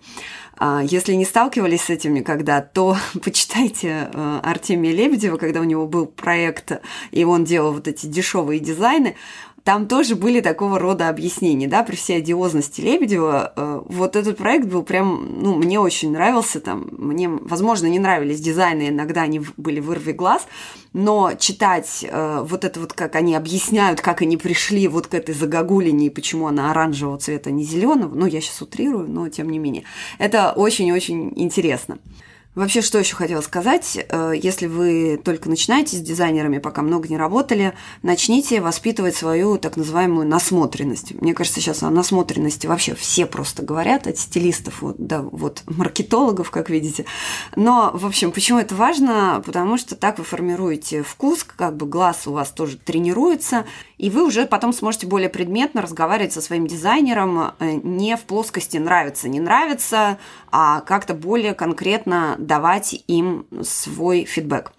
А, 0.58 0.82
если 0.84 1.14
не 1.14 1.26
сталкивались 1.26 1.84
с 1.84 1.90
этим 1.90 2.14
никогда, 2.14 2.62
то 2.62 2.98
почитайте 3.24 4.10
э, 4.14 4.40
Артемия 4.44 4.94
Лебедева, 4.94 5.38
когда 5.38 5.62
у 5.62 5.66
него 5.66 5.88
был 5.88 6.06
проект, 6.06 6.74
и 7.12 7.24
он 7.24 7.44
делал 7.44 7.74
вот 7.74 7.88
эти 7.88 8.06
дешевые 8.06 8.60
дизайны 8.60 9.16
там 9.64 9.88
тоже 9.88 10.16
были 10.16 10.42
такого 10.42 10.78
рода 10.78 11.08
объяснения, 11.08 11.68
да, 11.68 11.84
при 11.84 11.96
всей 11.96 12.18
одиозности 12.18 12.82
Лебедева. 12.82 13.54
Э, 13.56 13.82
вот 13.86 14.16
этот 14.16 14.38
проект 14.38 14.68
был 14.68 14.84
прям, 14.84 15.42
ну, 15.42 15.56
мне 15.56 15.80
очень 15.80 16.12
нравился, 16.12 16.60
там, 16.60 16.90
мне, 16.92 17.30
возможно, 17.30 17.88
не 17.88 18.00
нравились 18.00 18.42
дизайны, 18.42 18.90
иногда 18.90 19.22
они 19.22 19.42
были 19.56 19.80
вырви 19.80 20.12
глаз, 20.12 20.48
но 20.92 21.34
читать 21.40 22.06
э, 22.08 22.46
вот 22.46 22.66
это 22.66 22.80
вот, 22.82 22.92
как 22.92 23.16
они 23.16 23.36
объясняют, 23.36 24.02
как 24.02 24.22
они 24.22 24.36
пришли 24.36 24.88
вот 24.90 25.08
к 25.08 25.14
этой 25.14 25.34
загогулине 25.34 26.08
и 26.08 26.10
почему 26.10 26.48
она 26.48 26.72
оранжевого 26.72 27.18
цвета, 27.18 27.50
а 27.50 27.54
не 27.54 27.64
зеленого, 27.64 28.14
ну, 28.14 28.26
я 28.26 28.42
сейчас 28.42 28.62
утрирую, 28.62 29.10
но 29.10 29.30
тем 29.30 29.50
не 29.50 29.60
менее, 29.60 29.84
это 30.20 30.52
очень-очень 30.52 31.32
интересно. 31.38 32.00
Вообще, 32.56 32.82
что 32.82 33.00
еще 33.00 33.16
хотела 33.16 33.42
сказать, 33.42 33.98
э, 33.98 34.34
если 34.36 34.68
вы 34.68 35.20
только 35.24 35.50
начинаете 35.50 35.98
с 35.98 36.02
дизайнерами, 36.02 36.60
пока 36.60 36.84
много 36.84 37.08
не 37.08 37.18
работали, 37.18 37.74
начните 38.04 38.62
воспитывать 38.62 39.16
свою 39.16 39.58
так 39.58 39.76
называемую 39.76 40.28
насмотренность. 40.28 41.20
Мне 41.20 41.34
кажется, 41.34 41.62
сейчас 41.62 41.82
о 41.82 41.90
насмотренности 41.90 42.68
вообще 42.68 42.94
все 42.94 43.26
просто 43.26 43.64
говорят, 43.64 44.06
от 44.06 44.20
стилистов 44.20 44.84
вот, 44.84 44.98
до 44.98 45.24
вот, 45.24 45.64
маркетологов, 45.66 46.52
как 46.52 46.70
видите. 46.70 47.06
Но, 47.56 47.90
в 47.92 48.06
общем, 48.06 48.32
почему 48.32 48.60
это 48.60 48.76
важно? 48.76 49.42
Потому 49.44 49.78
что 49.80 49.96
так 49.96 50.20
вы 50.20 50.24
формируете 50.24 51.02
вкус, 51.02 51.44
как 51.44 51.76
бы 51.76 51.88
глаз 51.88 52.28
у 52.28 52.34
вас 52.34 52.52
тоже 52.52 52.78
тренируется, 52.78 53.66
и 54.04 54.10
вы 54.10 54.26
уже 54.26 54.46
потом 54.46 54.74
сможете 54.74 55.08
более 55.08 55.30
предметно 55.30 55.82
разговаривать 55.82 56.34
со 56.34 56.42
своим 56.42 56.68
дизайнером 56.68 57.40
э, 57.40 57.80
не 57.84 58.18
в 58.18 58.24
плоскости 58.24 58.76
нравится, 58.76 59.30
не 59.30 59.40
нравится, 59.40 60.18
а 60.52 60.82
как-то 60.82 61.14
более 61.14 61.54
конкретно 61.54 62.36
давать 62.38 63.02
им 63.08 63.46
свой 63.62 64.26
фидбэк. 64.26 64.74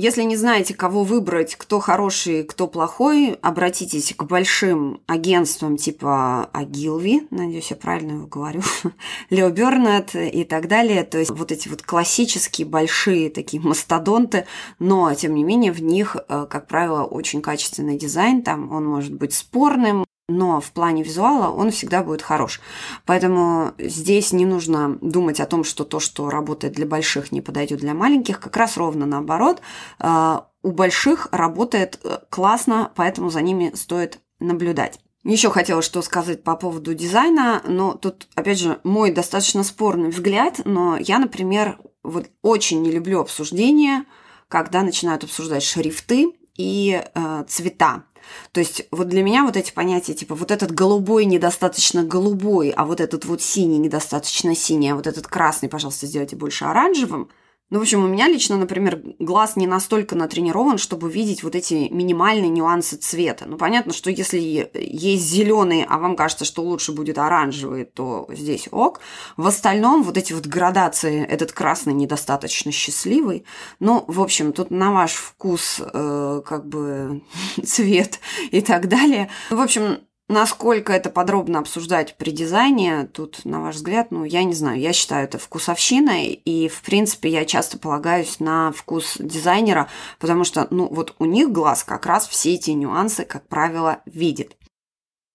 Если 0.00 0.22
не 0.22 0.34
знаете, 0.34 0.72
кого 0.72 1.04
выбрать, 1.04 1.56
кто 1.56 1.78
хороший, 1.78 2.42
кто 2.44 2.66
плохой, 2.66 3.36
обратитесь 3.42 4.14
к 4.16 4.22
большим 4.24 5.02
агентствам 5.06 5.76
типа 5.76 6.48
Агилви, 6.54 7.28
надеюсь, 7.28 7.68
я 7.68 7.76
правильно 7.76 8.12
его 8.12 8.26
говорю, 8.26 8.62
Лео 9.28 9.50
Бернет 9.50 10.14
и 10.14 10.44
так 10.44 10.68
далее. 10.68 11.04
То 11.04 11.18
есть 11.18 11.30
вот 11.30 11.52
эти 11.52 11.68
вот 11.68 11.82
классические 11.82 12.66
большие 12.66 13.28
такие 13.28 13.62
мастодонты, 13.62 14.46
но, 14.78 15.12
тем 15.12 15.34
не 15.34 15.44
менее, 15.44 15.70
в 15.70 15.82
них, 15.82 16.16
э, 16.16 16.46
как 16.48 16.66
правило, 16.66 17.04
очень 17.04 17.42
качественный 17.42 17.98
дизайн. 17.98 18.40
Там 18.40 18.72
он 18.72 18.86
может 18.86 19.12
быть 19.12 19.34
спорным, 19.34 20.06
но 20.30 20.60
в 20.60 20.70
плане 20.72 21.02
визуала 21.02 21.50
он 21.50 21.70
всегда 21.70 22.02
будет 22.02 22.22
хорош. 22.22 22.60
Поэтому 23.04 23.72
здесь 23.78 24.32
не 24.32 24.46
нужно 24.46 24.96
думать 25.00 25.40
о 25.40 25.46
том, 25.46 25.64
что 25.64 25.84
то, 25.84 26.00
что 26.00 26.30
работает 26.30 26.74
для 26.74 26.86
больших, 26.86 27.32
не 27.32 27.40
подойдет 27.40 27.80
для 27.80 27.94
маленьких. 27.94 28.40
Как 28.40 28.56
раз 28.56 28.76
ровно 28.76 29.06
наоборот. 29.06 29.60
А, 29.98 30.46
у 30.62 30.72
больших 30.72 31.28
работает 31.32 32.00
э, 32.04 32.18
классно, 32.28 32.92
поэтому 32.94 33.30
за 33.30 33.40
ними 33.42 33.72
стоит 33.74 34.20
наблюдать. 34.38 35.00
Еще 35.24 35.50
хотела 35.50 35.82
что 35.82 36.00
сказать 36.00 36.42
по 36.42 36.56
поводу 36.56 36.94
дизайна, 36.94 37.62
но 37.66 37.92
тут, 37.92 38.26
опять 38.34 38.58
же, 38.58 38.80
мой 38.84 39.10
достаточно 39.10 39.62
спорный 39.64 40.10
взгляд, 40.10 40.62
но 40.64 40.96
я, 40.96 41.18
например, 41.18 41.78
вот 42.02 42.30
очень 42.40 42.80
не 42.82 42.90
люблю 42.90 43.20
обсуждения, 43.20 44.06
когда 44.48 44.82
начинают 44.82 45.24
обсуждать 45.24 45.62
шрифты 45.62 46.32
и 46.56 47.02
э, 47.02 47.44
цвета. 47.48 48.04
То 48.52 48.60
есть 48.60 48.86
вот 48.90 49.08
для 49.08 49.22
меня 49.22 49.44
вот 49.44 49.56
эти 49.56 49.72
понятия, 49.72 50.14
типа 50.14 50.34
вот 50.34 50.50
этот 50.50 50.72
голубой 50.72 51.24
недостаточно 51.24 52.02
голубой, 52.02 52.70
а 52.70 52.84
вот 52.84 53.00
этот 53.00 53.24
вот 53.24 53.42
синий 53.42 53.78
недостаточно 53.78 54.54
синий, 54.54 54.90
а 54.90 54.96
вот 54.96 55.06
этот 55.06 55.26
красный, 55.26 55.68
пожалуйста, 55.68 56.06
сделайте 56.06 56.36
больше 56.36 56.64
оранжевым– 56.64 57.28
ну, 57.70 57.78
в 57.78 57.82
общем, 57.82 58.04
у 58.04 58.08
меня 58.08 58.26
лично, 58.26 58.56
например, 58.56 59.00
глаз 59.20 59.54
не 59.54 59.68
настолько 59.68 60.16
натренирован, 60.16 60.76
чтобы 60.76 61.08
видеть 61.08 61.44
вот 61.44 61.54
эти 61.54 61.88
минимальные 61.90 62.50
нюансы 62.50 62.96
цвета. 62.96 63.44
Ну, 63.46 63.56
понятно, 63.56 63.92
что 63.92 64.10
если 64.10 64.70
есть 64.74 65.22
зеленый, 65.22 65.86
а 65.88 65.98
вам 65.98 66.16
кажется, 66.16 66.44
что 66.44 66.62
лучше 66.62 66.90
будет 66.90 67.16
оранжевый, 67.16 67.84
то 67.84 68.26
здесь 68.28 68.68
ок. 68.72 69.00
В 69.36 69.46
остальном 69.46 70.02
вот 70.02 70.16
эти 70.16 70.32
вот 70.32 70.46
градации, 70.46 71.24
этот 71.24 71.52
красный 71.52 71.94
недостаточно 71.94 72.72
счастливый. 72.72 73.44
Ну, 73.78 74.04
в 74.08 74.20
общем, 74.20 74.52
тут 74.52 74.72
на 74.72 74.90
ваш 74.90 75.12
вкус 75.12 75.80
э, 75.80 76.42
как 76.44 76.66
бы 76.66 77.22
цвет 77.64 78.18
и 78.50 78.62
так 78.62 78.88
далее. 78.88 79.30
В 79.48 79.60
общем, 79.60 79.98
Насколько 80.30 80.92
это 80.92 81.10
подробно 81.10 81.58
обсуждать 81.58 82.16
при 82.16 82.30
дизайне, 82.30 83.10
тут, 83.12 83.44
на 83.44 83.60
ваш 83.60 83.74
взгляд, 83.74 84.12
ну, 84.12 84.22
я 84.22 84.44
не 84.44 84.54
знаю, 84.54 84.78
я 84.78 84.92
считаю 84.92 85.24
это 85.24 85.38
вкусовщиной, 85.38 86.28
и, 86.28 86.68
в 86.68 86.82
принципе, 86.82 87.30
я 87.30 87.44
часто 87.44 87.78
полагаюсь 87.78 88.38
на 88.38 88.70
вкус 88.70 89.16
дизайнера, 89.18 89.88
потому 90.20 90.44
что, 90.44 90.68
ну, 90.70 90.86
вот 90.86 91.16
у 91.18 91.24
них 91.24 91.50
глаз 91.50 91.82
как 91.82 92.06
раз 92.06 92.28
все 92.28 92.54
эти 92.54 92.70
нюансы, 92.70 93.24
как 93.24 93.48
правило, 93.48 94.02
видит. 94.06 94.56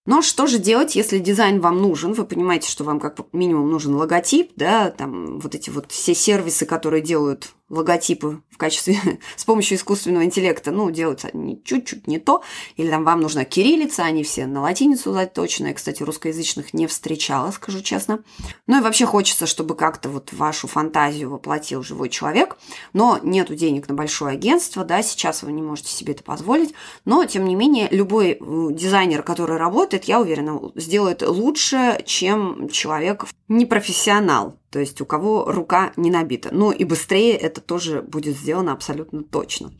Но 0.05 0.21
что 0.21 0.47
же 0.47 0.59
делать, 0.59 0.95
если 0.95 1.19
дизайн 1.19 1.59
вам 1.59 1.81
нужен? 1.81 2.13
Вы 2.13 2.23
понимаете, 2.23 2.69
что 2.69 2.85
вам 2.85 3.01
как 3.01 3.17
минимум 3.33 3.69
нужен 3.69 3.95
логотип, 3.95 4.53
да, 4.55 4.91
там 4.91 5.39
вот 5.41 5.55
эти 5.55 5.71
вот 5.71 5.91
все 5.91 6.15
сервисы, 6.15 6.65
которые 6.65 7.01
делают 7.01 7.53
логотипы 7.69 8.41
в 8.51 8.57
качестве 8.57 8.97
с 9.35 9.43
помощью 9.45 9.77
искусственного 9.77 10.23
интеллекта, 10.23 10.71
ну, 10.71 10.91
делаются 10.91 11.29
они 11.33 11.61
чуть-чуть 11.63 12.07
не 12.07 12.19
то, 12.19 12.41
или 12.75 12.89
там 12.89 13.03
вам 13.03 13.21
нужна 13.21 13.43
кириллица, 13.45 14.03
они 14.03 14.23
все 14.23 14.45
на 14.45 14.61
латиницу 14.61 15.13
заточены. 15.13 15.67
Я, 15.67 15.73
кстати, 15.73 16.03
русскоязычных 16.03 16.73
не 16.73 16.87
встречала, 16.87 17.51
скажу 17.51 17.81
честно. 17.81 18.23
Ну 18.67 18.79
и 18.79 18.81
вообще 18.81 19.05
хочется, 19.05 19.45
чтобы 19.47 19.75
как-то 19.75 20.09
вот 20.09 20.31
вашу 20.33 20.67
фантазию 20.67 21.29
воплотил 21.29 21.83
живой 21.83 22.09
человек, 22.09 22.57
но 22.93 23.19
нету 23.21 23.55
денег 23.55 23.87
на 23.87 23.95
большое 23.95 24.33
агентство, 24.33 24.83
да, 24.83 25.01
сейчас 25.01 25.43
вы 25.43 25.51
не 25.51 25.61
можете 25.61 25.89
себе 25.89 26.13
это 26.13 26.23
позволить, 26.23 26.73
но, 27.03 27.25
тем 27.25 27.45
не 27.45 27.55
менее, 27.55 27.87
любой 27.91 28.31
э, 28.31 28.37
дизайнер, 28.71 29.23
который 29.23 29.57
работает, 29.57 30.05
я 30.05 30.19
уверена, 30.19 30.59
сделает 30.75 31.21
лучше, 31.21 32.01
чем 32.05 32.69
человек 32.69 33.25
непрофессионал, 33.47 34.57
то 34.69 34.79
есть 34.79 34.99
у 35.01 35.05
кого 35.05 35.45
рука 35.45 35.93
не 35.95 36.11
набита. 36.11 36.49
Ну 36.51 36.71
и 36.71 36.83
быстрее 36.83 37.35
это 37.35 37.61
тоже 37.61 38.01
будет 38.01 38.37
сделано 38.37 38.71
абсолютно 38.71 39.23
точно. 39.23 39.71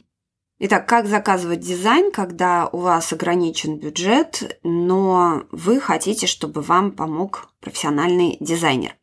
Итак, 0.58 0.88
как 0.88 1.06
заказывать 1.08 1.60
дизайн, 1.60 2.12
когда 2.12 2.68
у 2.68 2.78
вас 2.78 3.12
ограничен 3.12 3.78
бюджет, 3.78 4.58
но 4.64 5.44
вы 5.52 5.82
хотите, 5.82 6.28
чтобы 6.28 6.62
вам 6.62 6.94
помог 6.94 7.50
профессиональный 7.60 8.38
дизайнер? 8.40 8.96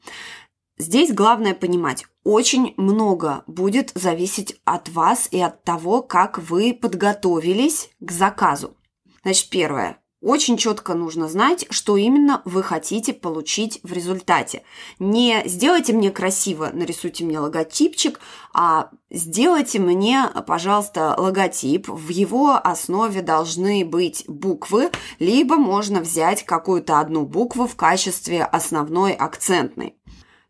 Здесь 0.79 1.13
главное 1.13 1.55
понимать, 1.55 2.07
очень 2.25 2.73
много 2.79 3.45
будет 3.47 3.93
зависеть 3.95 4.61
от 4.65 4.89
вас 4.89 5.29
и 5.31 5.41
от 5.41 5.63
того, 5.63 6.03
как 6.03 6.39
вы 6.39 6.73
подготовились 6.73 7.91
к 8.01 8.11
заказу. 8.11 8.77
Значит, 9.23 9.51
первое. 9.51 10.02
Очень 10.23 10.57
четко 10.57 10.95
нужно 10.95 11.29
знать, 11.29 11.67
что 11.71 11.97
именно 11.97 12.43
вы 12.45 12.63
хотите 12.63 13.13
получить 13.13 13.81
в 13.83 13.93
результате. 13.93 14.63
Не 15.01 15.43
сделайте 15.47 15.93
мне 15.93 16.13
красиво, 16.13 16.71
нарисуйте 16.73 17.25
мне 17.25 17.41
логотипчик, 17.41 18.21
а 18.55 18.91
сделайте 19.11 19.81
мне, 19.81 20.31
пожалуйста, 20.47 21.17
логотип. 21.19 21.89
В 21.89 22.09
его 22.11 22.53
основе 22.53 23.21
должны 23.21 23.85
быть 23.85 24.23
буквы, 24.29 24.93
либо 25.19 25.57
можно 25.57 26.01
взять 26.01 26.45
какую-то 26.45 27.01
одну 27.01 27.27
букву 27.27 27.67
в 27.67 27.75
качестве 27.75 28.45
основной 28.45 29.15
акцентной. 29.15 29.97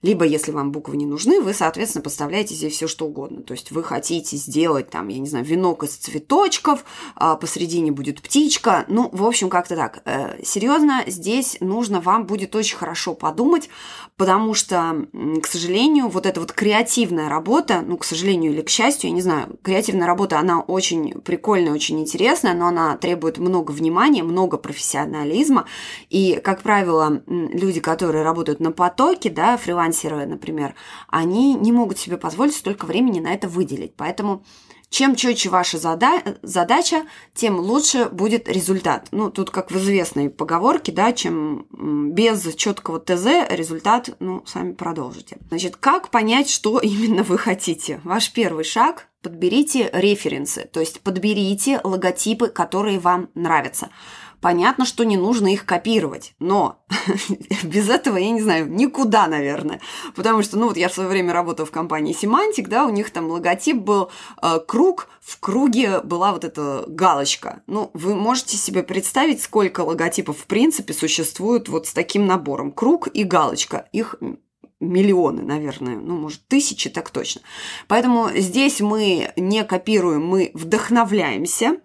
Либо, 0.02 0.24
если 0.24 0.50
вам 0.50 0.72
буквы 0.72 0.96
не 0.96 1.06
нужны, 1.06 1.40
вы, 1.40 1.54
соответственно, 1.54 2.02
подставляете 2.02 2.54
здесь 2.54 2.74
все, 2.74 2.88
что 2.88 3.06
угодно. 3.06 3.42
То 3.42 3.52
есть 3.52 3.70
вы 3.70 3.84
хотите 3.84 4.36
сделать, 4.36 4.90
там, 4.90 5.08
я 5.08 5.18
не 5.18 5.28
знаю, 5.28 5.44
венок 5.44 5.84
из 5.84 5.96
цветочков, 5.96 6.84
а 7.14 7.36
посередине 7.36 7.92
будет 7.92 8.20
птичка. 8.20 8.84
Ну, 8.88 9.08
в 9.12 9.24
общем, 9.24 9.48
как-то 9.48 9.76
так. 9.76 10.02
Э, 10.04 10.42
серьезно, 10.44 11.04
здесь 11.06 11.56
нужно 11.60 12.00
вам 12.00 12.26
будет 12.26 12.54
очень 12.56 12.76
хорошо 12.76 13.14
подумать, 13.14 13.68
потому 14.22 14.54
что, 14.54 15.08
к 15.42 15.46
сожалению, 15.48 16.06
вот 16.06 16.26
эта 16.26 16.38
вот 16.38 16.52
креативная 16.52 17.28
работа, 17.28 17.82
ну, 17.84 17.96
к 17.96 18.04
сожалению 18.04 18.52
или 18.52 18.60
к 18.60 18.68
счастью, 18.68 19.10
я 19.10 19.16
не 19.16 19.20
знаю, 19.20 19.58
креативная 19.62 20.06
работа, 20.06 20.38
она 20.38 20.60
очень 20.60 21.20
прикольная, 21.22 21.72
очень 21.72 21.98
интересная, 21.98 22.54
но 22.54 22.68
она 22.68 22.96
требует 22.96 23.38
много 23.38 23.72
внимания, 23.72 24.22
много 24.22 24.58
профессионализма. 24.58 25.66
И, 26.08 26.40
как 26.40 26.62
правило, 26.62 27.20
люди, 27.26 27.80
которые 27.80 28.22
работают 28.22 28.60
на 28.60 28.70
потоке, 28.70 29.28
да, 29.28 29.56
фрилансеры, 29.56 30.24
например, 30.24 30.76
они 31.08 31.54
не 31.54 31.72
могут 31.72 31.98
себе 31.98 32.16
позволить 32.16 32.54
столько 32.54 32.84
времени 32.84 33.18
на 33.18 33.34
это 33.34 33.48
выделить. 33.48 33.96
Поэтому 33.96 34.44
Чем 34.92 35.16
четче 35.16 35.48
ваша 35.48 35.78
зада- 35.78 36.36
задача, 36.42 37.06
тем 37.32 37.58
лучше 37.58 38.10
будет 38.10 38.46
результат. 38.46 39.08
Ну, 39.10 39.30
тут 39.30 39.48
как 39.48 39.70
в 39.70 39.76
известной 39.78 40.28
поговорке, 40.28 40.92
да, 40.92 41.14
чем 41.14 41.64
без 42.14 42.54
четкого 42.56 43.00
ТЗ 43.00 43.48
результат, 43.48 44.10
ну, 44.20 44.44
сами 44.44 44.74
продолжите. 44.74 45.38
Значит, 45.48 45.76
как 45.76 46.10
понять, 46.10 46.50
что 46.50 46.78
именно 46.82 47.22
вы 47.22 47.38
хотите? 47.38 48.02
Ваш 48.04 48.32
первый 48.32 48.64
шаг– 48.64 49.08
подберите 49.22 49.88
референсы, 49.94 50.68
то 50.70 50.80
есть 50.80 51.00
подберите 51.00 51.80
логотипы, 51.82 52.48
которые 52.48 52.98
вам 52.98 53.30
нравятся. 53.34 53.88
Понятно, 54.42 54.84
что 54.84 55.04
не 55.04 55.16
нужно 55.16 55.52
их 55.52 55.64
копировать, 55.64 56.34
но 56.40 56.84
без 57.62 57.88
этого, 57.88 58.16
я 58.16 58.32
не 58.32 58.42
знаю, 58.42 58.68
никуда, 58.68 59.28
наверное. 59.28 59.80
Потому 60.16 60.42
что, 60.42 60.58
ну 60.58 60.66
вот 60.66 60.76
я 60.76 60.88
в 60.88 60.92
свое 60.92 61.08
время 61.08 61.32
работала 61.32 61.64
в 61.64 61.70
компании 61.70 62.12
Semantic, 62.12 62.66
да, 62.66 62.84
у 62.84 62.90
них 62.90 63.10
там 63.10 63.30
логотип 63.30 63.76
был 63.76 64.10
э, 64.42 64.58
круг, 64.66 65.08
в 65.20 65.38
круге 65.38 66.00
была 66.00 66.32
вот 66.32 66.44
эта 66.44 66.82
галочка. 66.88 67.62
Ну, 67.68 67.92
вы 67.94 68.16
можете 68.16 68.56
себе 68.56 68.82
представить, 68.82 69.40
сколько 69.40 69.82
логотипов 69.82 70.38
в 70.38 70.46
принципе 70.46 70.92
существует 70.92 71.68
вот 71.68 71.86
с 71.86 71.92
таким 71.92 72.26
набором. 72.26 72.72
Круг 72.72 73.06
и 73.06 73.22
галочка. 73.22 73.88
Их 73.92 74.16
миллионы, 74.82 75.42
наверное, 75.42 75.96
ну, 75.96 76.16
может, 76.16 76.46
тысячи, 76.48 76.90
так 76.90 77.10
точно. 77.10 77.42
Поэтому 77.86 78.28
здесь 78.34 78.80
мы 78.80 79.32
не 79.36 79.64
копируем, 79.64 80.26
мы 80.26 80.50
вдохновляемся. 80.54 81.78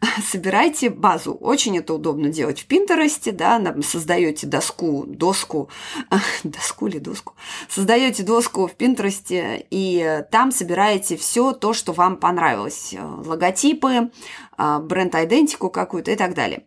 Собирайте 0.30 0.90
базу. 0.90 1.32
Очень 1.32 1.78
это 1.78 1.94
удобно 1.94 2.28
делать 2.28 2.60
в 2.60 2.66
Пинтересте, 2.66 3.32
да, 3.32 3.74
создаете 3.82 4.46
доску, 4.46 5.04
доску, 5.06 5.70
доску 6.44 6.86
или 6.86 6.98
доску, 6.98 7.34
создаете 7.68 8.22
доску 8.22 8.66
в 8.66 8.72
Пинтересте, 8.72 9.66
и 9.70 10.22
там 10.30 10.52
собираете 10.52 11.16
все 11.16 11.52
то, 11.52 11.72
что 11.72 11.92
вам 11.92 12.16
понравилось. 12.16 12.94
Логотипы, 13.24 14.10
а, 14.56 14.78
бренд-идентику 14.78 15.70
какую-то 15.70 16.10
и 16.10 16.16
так 16.16 16.34
далее. 16.34 16.66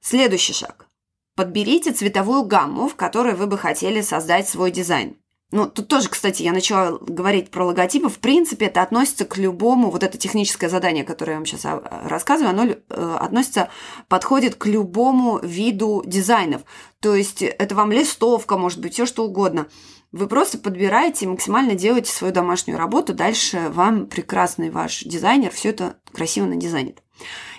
Следующий 0.00 0.52
шаг. 0.52 0.83
Подберите 1.36 1.92
цветовую 1.92 2.44
гамму, 2.44 2.88
в 2.88 2.94
которой 2.94 3.34
вы 3.34 3.46
бы 3.46 3.58
хотели 3.58 4.00
создать 4.00 4.48
свой 4.48 4.70
дизайн. 4.70 5.16
Ну, 5.54 5.66
тут 5.66 5.86
тоже, 5.86 6.08
кстати, 6.08 6.42
я 6.42 6.52
начала 6.52 6.98
говорить 6.98 7.52
про 7.52 7.64
логотипы. 7.64 8.08
В 8.08 8.18
принципе, 8.18 8.66
это 8.66 8.82
относится 8.82 9.24
к 9.24 9.36
любому, 9.36 9.90
вот 9.90 10.02
это 10.02 10.18
техническое 10.18 10.68
задание, 10.68 11.04
которое 11.04 11.32
я 11.32 11.38
вам 11.38 11.46
сейчас 11.46 11.64
а, 11.64 12.08
рассказываю, 12.08 12.50
оно 12.50 12.72
э, 12.72 13.16
относится, 13.20 13.68
подходит 14.08 14.56
к 14.56 14.66
любому 14.66 15.38
виду 15.38 16.02
дизайнов. 16.04 16.62
То 16.98 17.14
есть 17.14 17.40
это 17.42 17.76
вам 17.76 17.92
листовка, 17.92 18.58
может 18.58 18.80
быть, 18.80 18.94
все 18.94 19.06
что 19.06 19.24
угодно. 19.24 19.68
Вы 20.10 20.26
просто 20.26 20.58
подбираете 20.58 21.28
максимально 21.28 21.76
делаете 21.76 22.10
свою 22.10 22.34
домашнюю 22.34 22.76
работу. 22.76 23.14
Дальше 23.14 23.68
вам 23.68 24.06
прекрасный 24.06 24.70
ваш 24.70 25.04
дизайнер 25.04 25.52
все 25.52 25.68
это 25.68 25.98
красиво 26.12 26.46
надизайнит. 26.46 27.03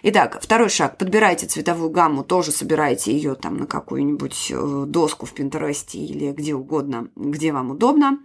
Итак, 0.03 0.39
второй 0.41 0.69
шаг. 0.69 0.97
Подбирайте 0.97 1.47
цветовую 1.47 1.89
гамму, 1.89 2.23
тоже 2.23 2.51
собирайте 2.51 3.11
ее 3.11 3.35
там 3.35 3.57
на 3.57 3.67
какую-нибудь 3.67 4.51
э, 4.51 4.83
доску 4.87 5.25
в 5.25 5.33
Пинтересте 5.33 5.99
или 5.99 6.31
где 6.31 6.53
угодно, 6.53 7.09
где 7.15 7.51
вам 7.51 7.71
удобно. 7.71 8.19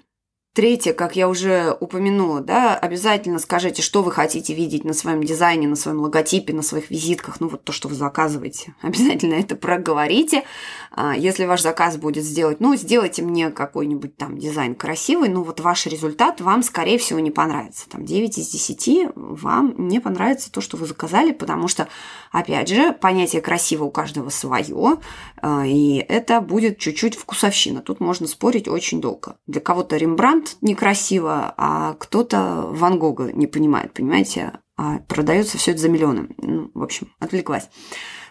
Третье, 0.52 0.94
как 0.94 1.14
я 1.14 1.28
уже 1.28 1.76
упомянула, 1.78 2.40
да, 2.40 2.76
обязательно 2.76 3.38
скажите, 3.38 3.82
что 3.82 4.02
вы 4.02 4.10
хотите 4.10 4.52
видеть 4.52 4.82
на 4.82 4.94
своем 4.94 5.22
дизайне, 5.22 5.68
на 5.68 5.76
своем 5.76 6.00
логотипе, 6.00 6.52
на 6.52 6.62
своих 6.62 6.90
визитках, 6.90 7.38
ну 7.38 7.48
вот 7.48 7.62
то, 7.62 7.70
что 7.70 7.86
вы 7.86 7.94
заказываете. 7.94 8.74
Обязательно 8.82 9.34
это 9.34 9.54
проговорите. 9.54 10.42
А, 10.90 11.14
если 11.14 11.44
ваш 11.44 11.62
заказ 11.62 11.98
будет 11.98 12.24
сделать, 12.24 12.58
ну, 12.58 12.74
сделайте 12.74 13.22
мне 13.22 13.50
какой-нибудь 13.50 14.16
там 14.16 14.38
дизайн 14.38 14.74
красивый, 14.74 15.28
ну 15.28 15.44
вот 15.44 15.60
ваш 15.60 15.86
результат 15.86 16.40
вам, 16.40 16.64
скорее 16.64 16.98
всего, 16.98 17.20
не 17.20 17.30
понравится. 17.30 17.88
Там 17.88 18.04
9 18.04 18.38
из 18.38 18.48
10 18.48 19.12
вам 19.14 19.74
не 19.78 20.00
понравится 20.00 20.50
то, 20.50 20.60
что 20.60 20.76
вы 20.76 20.86
заказали, 20.86 21.30
потому 21.30 21.68
что, 21.68 21.86
опять 22.32 22.68
же, 22.68 22.92
понятие 22.92 23.40
красиво 23.40 23.84
у 23.84 23.92
каждого 23.92 24.30
свое, 24.30 24.96
а, 25.40 25.64
и 25.64 25.98
это 26.08 26.40
будет 26.40 26.78
чуть-чуть 26.78 27.14
вкусовщина. 27.14 27.82
Тут 27.82 28.00
можно 28.00 28.26
спорить 28.26 28.66
очень 28.66 29.00
долго. 29.00 29.36
Для 29.46 29.60
кого-то 29.60 29.96
Рембрандт 29.96 30.39
Рембрандт 30.40 30.56
некрасиво, 30.60 31.54
а 31.56 31.94
кто-то 31.94 32.66
Ван 32.70 32.98
Гога 32.98 33.32
не 33.32 33.46
понимает, 33.46 33.92
понимаете? 33.92 34.52
А 34.76 34.98
продается 35.08 35.58
все 35.58 35.72
это 35.72 35.80
за 35.80 35.88
миллионы. 35.88 36.28
Ну, 36.38 36.70
в 36.74 36.82
общем, 36.82 37.12
отвлеклась. 37.18 37.68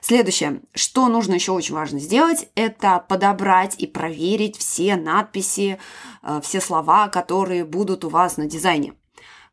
Следующее, 0.02 0.62
что 0.74 1.08
нужно 1.10 1.34
еще 1.34 1.52
очень 1.52 1.76
важно 1.76 2.00
сделать, 2.00 2.50
это 2.56 3.06
подобрать 3.08 3.76
и 3.78 3.86
проверить 3.86 4.58
все 4.58 4.96
надписи, 4.96 5.78
э, 6.24 6.40
все 6.42 6.62
слова, 6.62 7.10
которые 7.10 7.66
будут 7.66 8.06
у 8.06 8.10
вас 8.10 8.38
на 8.38 8.46
дизайне. 8.46 8.94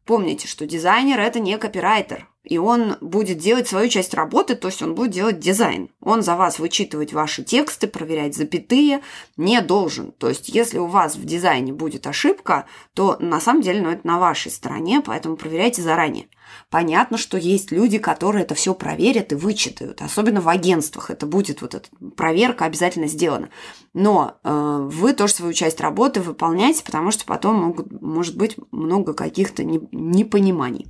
Помните, 0.04 0.46
что 0.46 0.66
дизайнер 0.66 1.18
это 1.18 1.40
не 1.40 1.58
копирайтер, 1.58 2.28
и 2.46 2.58
он 2.58 2.96
будет 3.00 3.38
делать 3.38 3.66
свою 3.66 3.88
часть 3.88 4.14
работы, 4.14 4.54
то 4.54 4.68
есть 4.68 4.80
он 4.80 4.94
будет 4.94 5.10
делать 5.10 5.40
дизайн. 5.40 5.90
Он 6.00 6.22
за 6.22 6.36
вас 6.36 6.60
вычитывать 6.60 7.12
ваши 7.12 7.42
тексты, 7.42 7.88
проверять 7.88 8.36
запятые 8.36 9.00
не 9.36 9.60
должен. 9.60 10.12
То 10.12 10.28
есть 10.28 10.48
если 10.48 10.78
у 10.78 10.86
вас 10.86 11.16
в 11.16 11.24
дизайне 11.24 11.72
будет 11.72 12.06
ошибка, 12.06 12.66
то 12.94 13.16
на 13.18 13.40
самом 13.40 13.62
деле 13.62 13.82
ну, 13.82 13.90
это 13.90 14.06
на 14.06 14.20
вашей 14.20 14.52
стороне, 14.52 15.02
поэтому 15.04 15.36
проверяйте 15.36 15.82
заранее. 15.82 16.28
Понятно, 16.70 17.18
что 17.18 17.36
есть 17.36 17.72
люди, 17.72 17.98
которые 17.98 18.44
это 18.44 18.54
все 18.54 18.74
проверят 18.74 19.32
и 19.32 19.34
вычитают, 19.34 20.00
особенно 20.00 20.40
в 20.40 20.48
агентствах. 20.48 21.10
Это 21.10 21.26
будет 21.26 21.62
вот 21.62 21.74
эта 21.74 21.88
проверка 22.16 22.66
обязательно 22.66 23.08
сделана. 23.08 23.48
Но 23.92 24.36
э, 24.44 24.78
вы 24.88 25.14
тоже 25.14 25.34
свою 25.34 25.52
часть 25.52 25.80
работы 25.80 26.20
выполняйте, 26.20 26.84
потому 26.84 27.10
что 27.10 27.24
потом 27.24 27.56
могут, 27.56 28.00
может 28.00 28.36
быть 28.36 28.56
много 28.70 29.14
каких-то 29.14 29.64
непониманий. 29.64 30.86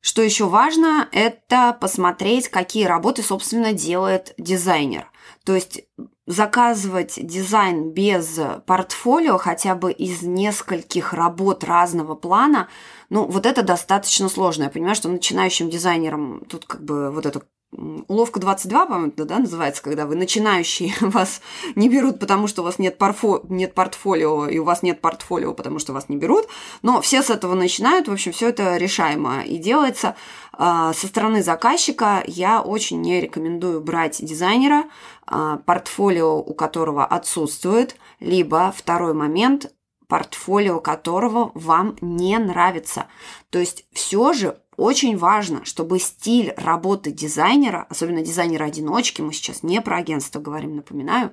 Что 0.00 0.22
еще 0.22 0.46
важно, 0.46 1.08
это 1.10 1.76
посмотреть, 1.80 2.48
какие 2.48 2.84
работы, 2.84 3.22
собственно, 3.22 3.72
делает 3.72 4.32
дизайнер. 4.38 5.10
То 5.44 5.54
есть 5.54 5.82
заказывать 6.26 7.14
дизайн 7.16 7.90
без 7.90 8.38
портфолио 8.66 9.38
хотя 9.38 9.74
бы 9.74 9.90
из 9.90 10.22
нескольких 10.22 11.12
работ 11.12 11.64
разного 11.64 12.14
плана, 12.14 12.68
ну, 13.10 13.24
вот 13.24 13.46
это 13.46 13.62
достаточно 13.62 14.28
сложно. 14.28 14.64
Я 14.64 14.70
понимаю, 14.70 14.94
что 14.94 15.08
начинающим 15.08 15.70
дизайнерам 15.70 16.44
тут 16.48 16.66
как 16.66 16.84
бы 16.84 17.10
вот 17.10 17.26
это 17.26 17.42
Уловка 17.70 18.40
22, 18.40 18.86
по-моему, 18.86 19.12
да, 19.14 19.38
называется, 19.38 19.82
когда 19.82 20.06
вы 20.06 20.16
начинающие, 20.16 20.94
вас 21.02 21.42
не 21.74 21.90
берут, 21.90 22.18
потому 22.18 22.46
что 22.46 22.62
у 22.62 22.64
вас 22.64 22.78
нет, 22.78 22.96
парфо, 22.96 23.42
нет 23.50 23.74
портфолио, 23.74 24.46
и 24.46 24.58
у 24.58 24.64
вас 24.64 24.82
нет 24.82 25.02
портфолио, 25.02 25.52
потому 25.52 25.78
что 25.78 25.92
вас 25.92 26.08
не 26.08 26.16
берут. 26.16 26.46
Но 26.80 27.02
все 27.02 27.22
с 27.22 27.28
этого 27.28 27.54
начинают, 27.54 28.08
в 28.08 28.12
общем, 28.12 28.32
все 28.32 28.48
это 28.48 28.78
решаемо 28.78 29.42
и 29.42 29.58
делается. 29.58 30.16
А, 30.52 30.94
со 30.94 31.06
стороны 31.06 31.42
заказчика 31.42 32.22
я 32.26 32.62
очень 32.62 33.02
не 33.02 33.20
рекомендую 33.20 33.82
брать 33.82 34.16
дизайнера, 34.24 34.84
а, 35.26 35.58
портфолио 35.58 36.38
у 36.38 36.54
которого 36.54 37.04
отсутствует, 37.04 37.96
либо 38.18 38.72
второй 38.74 39.12
момент, 39.12 39.70
портфолио 40.08 40.80
которого 40.80 41.52
вам 41.54 41.96
не 42.00 42.36
нравится. 42.38 43.06
То 43.50 43.58
есть 43.58 43.84
все 43.92 44.32
же 44.32 44.58
очень 44.78 45.18
важно, 45.18 45.64
чтобы 45.64 45.98
стиль 45.98 46.54
работы 46.56 47.10
дизайнера, 47.10 47.86
особенно 47.90 48.22
дизайнера-одиночки, 48.22 49.20
мы 49.20 49.32
сейчас 49.32 49.64
не 49.64 49.80
про 49.80 49.96
агентство 49.96 50.38
говорим, 50.38 50.76
напоминаю, 50.76 51.32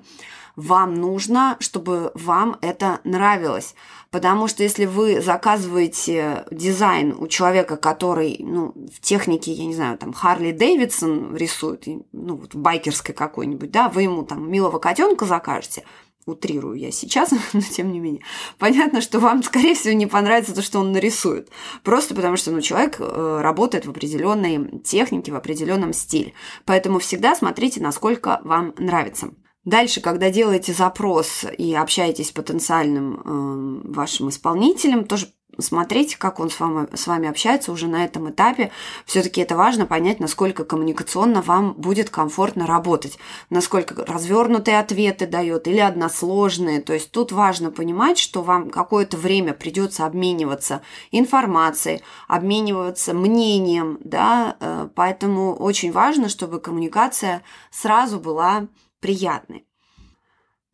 вам 0.56 0.94
нужно, 0.94 1.56
чтобы 1.60 2.10
вам 2.14 2.56
это 2.60 3.00
нравилось. 3.04 3.76
Потому 4.10 4.48
что 4.48 4.64
если 4.64 4.84
вы 4.84 5.20
заказываете 5.20 6.44
дизайн 6.50 7.14
у 7.16 7.28
человека, 7.28 7.76
который, 7.76 8.36
ну, 8.40 8.72
в 8.92 9.00
технике, 9.00 9.52
я 9.52 9.64
не 9.66 9.74
знаю, 9.74 9.96
там, 9.96 10.12
Харли 10.12 10.50
Дэвидсон 10.50 11.36
рисует, 11.36 11.84
ну, 12.12 12.36
вот 12.36 12.54
байкерской 12.54 13.14
какой-нибудь, 13.14 13.70
да, 13.70 13.88
вы 13.88 14.02
ему 14.02 14.24
там 14.24 14.50
милого 14.50 14.78
котенка 14.78 15.24
закажете– 15.24 15.84
утрирую 16.26 16.76
я 16.76 16.90
сейчас, 16.90 17.32
но 17.52 17.60
тем 17.60 17.92
не 17.92 18.00
менее. 18.00 18.22
Понятно, 18.58 19.00
что 19.00 19.18
вам, 19.20 19.42
скорее 19.42 19.74
всего, 19.74 19.94
не 19.94 20.06
понравится 20.06 20.54
то, 20.54 20.62
что 20.62 20.80
он 20.80 20.92
нарисует. 20.92 21.48
Просто 21.82 22.14
потому 22.14 22.36
что 22.36 22.50
ну, 22.50 22.60
человек 22.60 22.96
э, 22.98 23.40
работает 23.40 23.86
в 23.86 23.90
определенной 23.90 24.80
технике, 24.80 25.32
в 25.32 25.36
определенном 25.36 25.92
стиле. 25.92 26.34
Поэтому 26.64 26.98
всегда 26.98 27.34
смотрите, 27.34 27.80
насколько 27.80 28.40
вам 28.44 28.74
нравится. 28.76 29.30
Дальше, 29.64 30.00
когда 30.00 30.30
делаете 30.30 30.72
запрос 30.72 31.44
и 31.58 31.74
общаетесь 31.74 32.28
с 32.28 32.32
потенциальным 32.32 33.82
э, 33.84 33.92
вашим 33.92 34.28
исполнителем, 34.28 35.04
тоже 35.04 35.26
смотреть, 35.58 36.16
как 36.16 36.40
он 36.40 36.50
с 36.50 36.60
вами, 36.60 36.88
с 36.94 37.06
вами 37.06 37.28
общается 37.28 37.72
уже 37.72 37.88
на 37.88 38.04
этом 38.04 38.30
этапе. 38.30 38.70
Все-таки 39.04 39.40
это 39.40 39.56
важно 39.56 39.86
понять, 39.86 40.20
насколько 40.20 40.64
коммуникационно 40.64 41.42
вам 41.42 41.72
будет 41.74 42.10
комфортно 42.10 42.66
работать, 42.66 43.18
насколько 43.50 44.04
развернутые 44.04 44.78
ответы 44.78 45.26
дает 45.26 45.66
или 45.68 45.78
односложные. 45.78 46.80
То 46.80 46.92
есть 46.92 47.10
тут 47.10 47.32
важно 47.32 47.70
понимать, 47.70 48.18
что 48.18 48.42
вам 48.42 48.70
какое-то 48.70 49.16
время 49.16 49.52
придется 49.52 50.06
обмениваться 50.06 50.82
информацией, 51.10 52.02
обмениваться 52.28 53.14
мнением, 53.14 53.98
да, 54.02 54.56
э, 54.60 54.88
поэтому 54.94 55.54
очень 55.54 55.92
важно, 55.92 56.28
чтобы 56.28 56.60
коммуникация 56.60 57.42
сразу 57.70 58.18
была 58.18 58.68
приятной. 59.00 59.66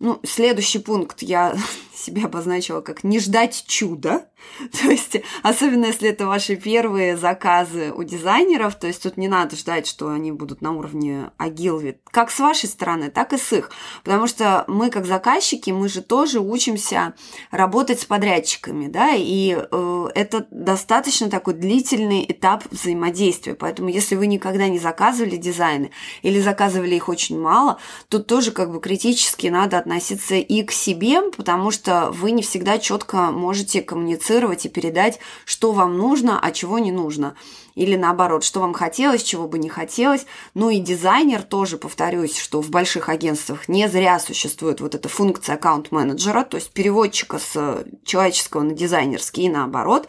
Ну, 0.02 0.18
следующий 0.24 0.80
пункт 0.80 1.22
я 1.22 1.54
себе 2.02 2.24
обозначила 2.24 2.80
как 2.80 3.04
не 3.04 3.20
ждать 3.20 3.64
чуда. 3.66 4.26
То 4.82 4.90
есть, 4.90 5.16
особенно 5.42 5.86
если 5.86 6.08
это 6.08 6.26
ваши 6.26 6.56
первые 6.56 7.16
заказы 7.16 7.92
у 7.94 8.02
дизайнеров, 8.02 8.74
то 8.74 8.86
есть 8.86 9.02
тут 9.02 9.16
не 9.16 9.28
надо 9.28 9.56
ждать, 9.56 9.86
что 9.86 10.08
они 10.08 10.32
будут 10.32 10.62
на 10.62 10.72
уровне 10.72 11.30
Agilvit, 11.38 11.98
как 12.10 12.30
с 12.30 12.40
вашей 12.40 12.68
стороны, 12.68 13.10
так 13.10 13.32
и 13.32 13.38
с 13.38 13.52
их. 13.52 13.70
Потому 14.02 14.26
что 14.26 14.64
мы, 14.66 14.90
как 14.90 15.06
заказчики, 15.06 15.70
мы 15.70 15.88
же 15.88 16.02
тоже 16.02 16.40
учимся 16.40 17.14
работать 17.50 18.00
с 18.00 18.04
подрядчиками, 18.04 18.88
да, 18.88 19.12
и 19.14 19.56
э, 19.56 20.08
это 20.14 20.46
достаточно 20.50 21.30
такой 21.30 21.54
длительный 21.54 22.24
этап 22.28 22.64
взаимодействия. 22.70 23.54
Поэтому, 23.54 23.88
если 23.88 24.16
вы 24.16 24.26
никогда 24.26 24.68
не 24.68 24.78
заказывали 24.78 25.36
дизайны 25.36 25.92
или 26.22 26.40
заказывали 26.40 26.94
их 26.94 27.08
очень 27.08 27.40
мало, 27.40 27.78
тут 28.08 28.26
тоже 28.26 28.50
как 28.50 28.72
бы 28.72 28.80
критически 28.80 29.46
надо 29.46 29.78
относиться 29.78 30.34
и 30.34 30.62
к 30.62 30.72
себе, 30.72 31.30
потому 31.30 31.70
что 31.70 31.91
вы 32.12 32.30
не 32.30 32.42
всегда 32.42 32.78
четко 32.78 33.30
можете 33.30 33.82
коммуницировать 33.82 34.66
и 34.66 34.68
передать, 34.68 35.18
что 35.44 35.72
вам 35.72 35.96
нужно, 35.96 36.38
а 36.40 36.50
чего 36.50 36.78
не 36.78 36.92
нужно. 36.92 37.34
Или 37.74 37.96
наоборот, 37.96 38.44
что 38.44 38.60
вам 38.60 38.74
хотелось, 38.74 39.22
чего 39.22 39.48
бы 39.48 39.58
не 39.58 39.68
хотелось. 39.68 40.26
Ну 40.54 40.70
и 40.70 40.78
дизайнер 40.78 41.42
тоже, 41.42 41.78
повторюсь, 41.78 42.38
что 42.38 42.60
в 42.60 42.70
больших 42.70 43.08
агентствах 43.08 43.68
не 43.68 43.88
зря 43.88 44.18
существует 44.18 44.80
вот 44.80 44.94
эта 44.94 45.08
функция 45.08 45.54
аккаунт-менеджера, 45.54 46.44
то 46.44 46.56
есть 46.56 46.70
переводчика 46.72 47.38
с 47.38 47.84
человеческого 48.04 48.62
на 48.62 48.74
дизайнерский 48.74 49.44
и 49.44 49.48
наоборот. 49.48 50.08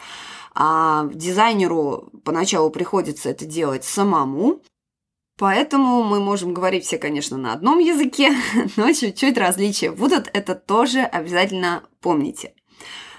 А 0.55 1.07
дизайнеру 1.13 2.09
поначалу 2.23 2.69
приходится 2.69 3.29
это 3.29 3.45
делать 3.45 3.83
самому, 3.83 4.61
Поэтому 5.37 6.03
мы 6.03 6.19
можем 6.19 6.53
говорить 6.53 6.85
все, 6.85 6.97
конечно, 6.97 7.37
на 7.37 7.53
одном 7.53 7.79
языке, 7.79 8.31
но 8.75 8.91
чуть-чуть 8.91 9.37
различия 9.37 9.91
будут, 9.91 10.29
это 10.33 10.55
тоже 10.55 10.99
обязательно 11.01 11.83
помните. 12.01 12.53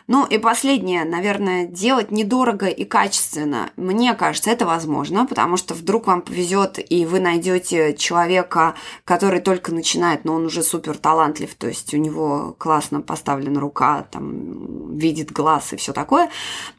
Ну 0.06 0.26
и 0.26 0.36
последнее, 0.36 1.04
наверное, 1.04 1.66
делать 1.66 2.10
недорого 2.10 2.66
и 2.66 2.84
качественно. 2.84 3.70
Мне 3.76 4.12
кажется, 4.14 4.50
это 4.50 4.66
возможно, 4.66 5.24
потому 5.24 5.56
что 5.56 5.72
вдруг 5.72 6.06
вам 6.06 6.20
повезет, 6.20 6.78
и 6.78 7.06
вы 7.06 7.20
найдете 7.20 7.94
человека, 7.94 8.74
который 9.04 9.40
только 9.40 9.72
начинает, 9.72 10.26
но 10.26 10.34
он 10.34 10.44
уже 10.44 10.62
супер 10.62 10.98
талантлив, 10.98 11.54
то 11.54 11.68
есть 11.68 11.94
у 11.94 11.96
него 11.96 12.54
классно 12.58 13.00
поставлена 13.00 13.60
рука, 13.60 14.06
там, 14.10 14.94
видит 14.94 15.32
глаз 15.32 15.72
и 15.72 15.76
все 15.76 15.94
такое. 15.94 16.30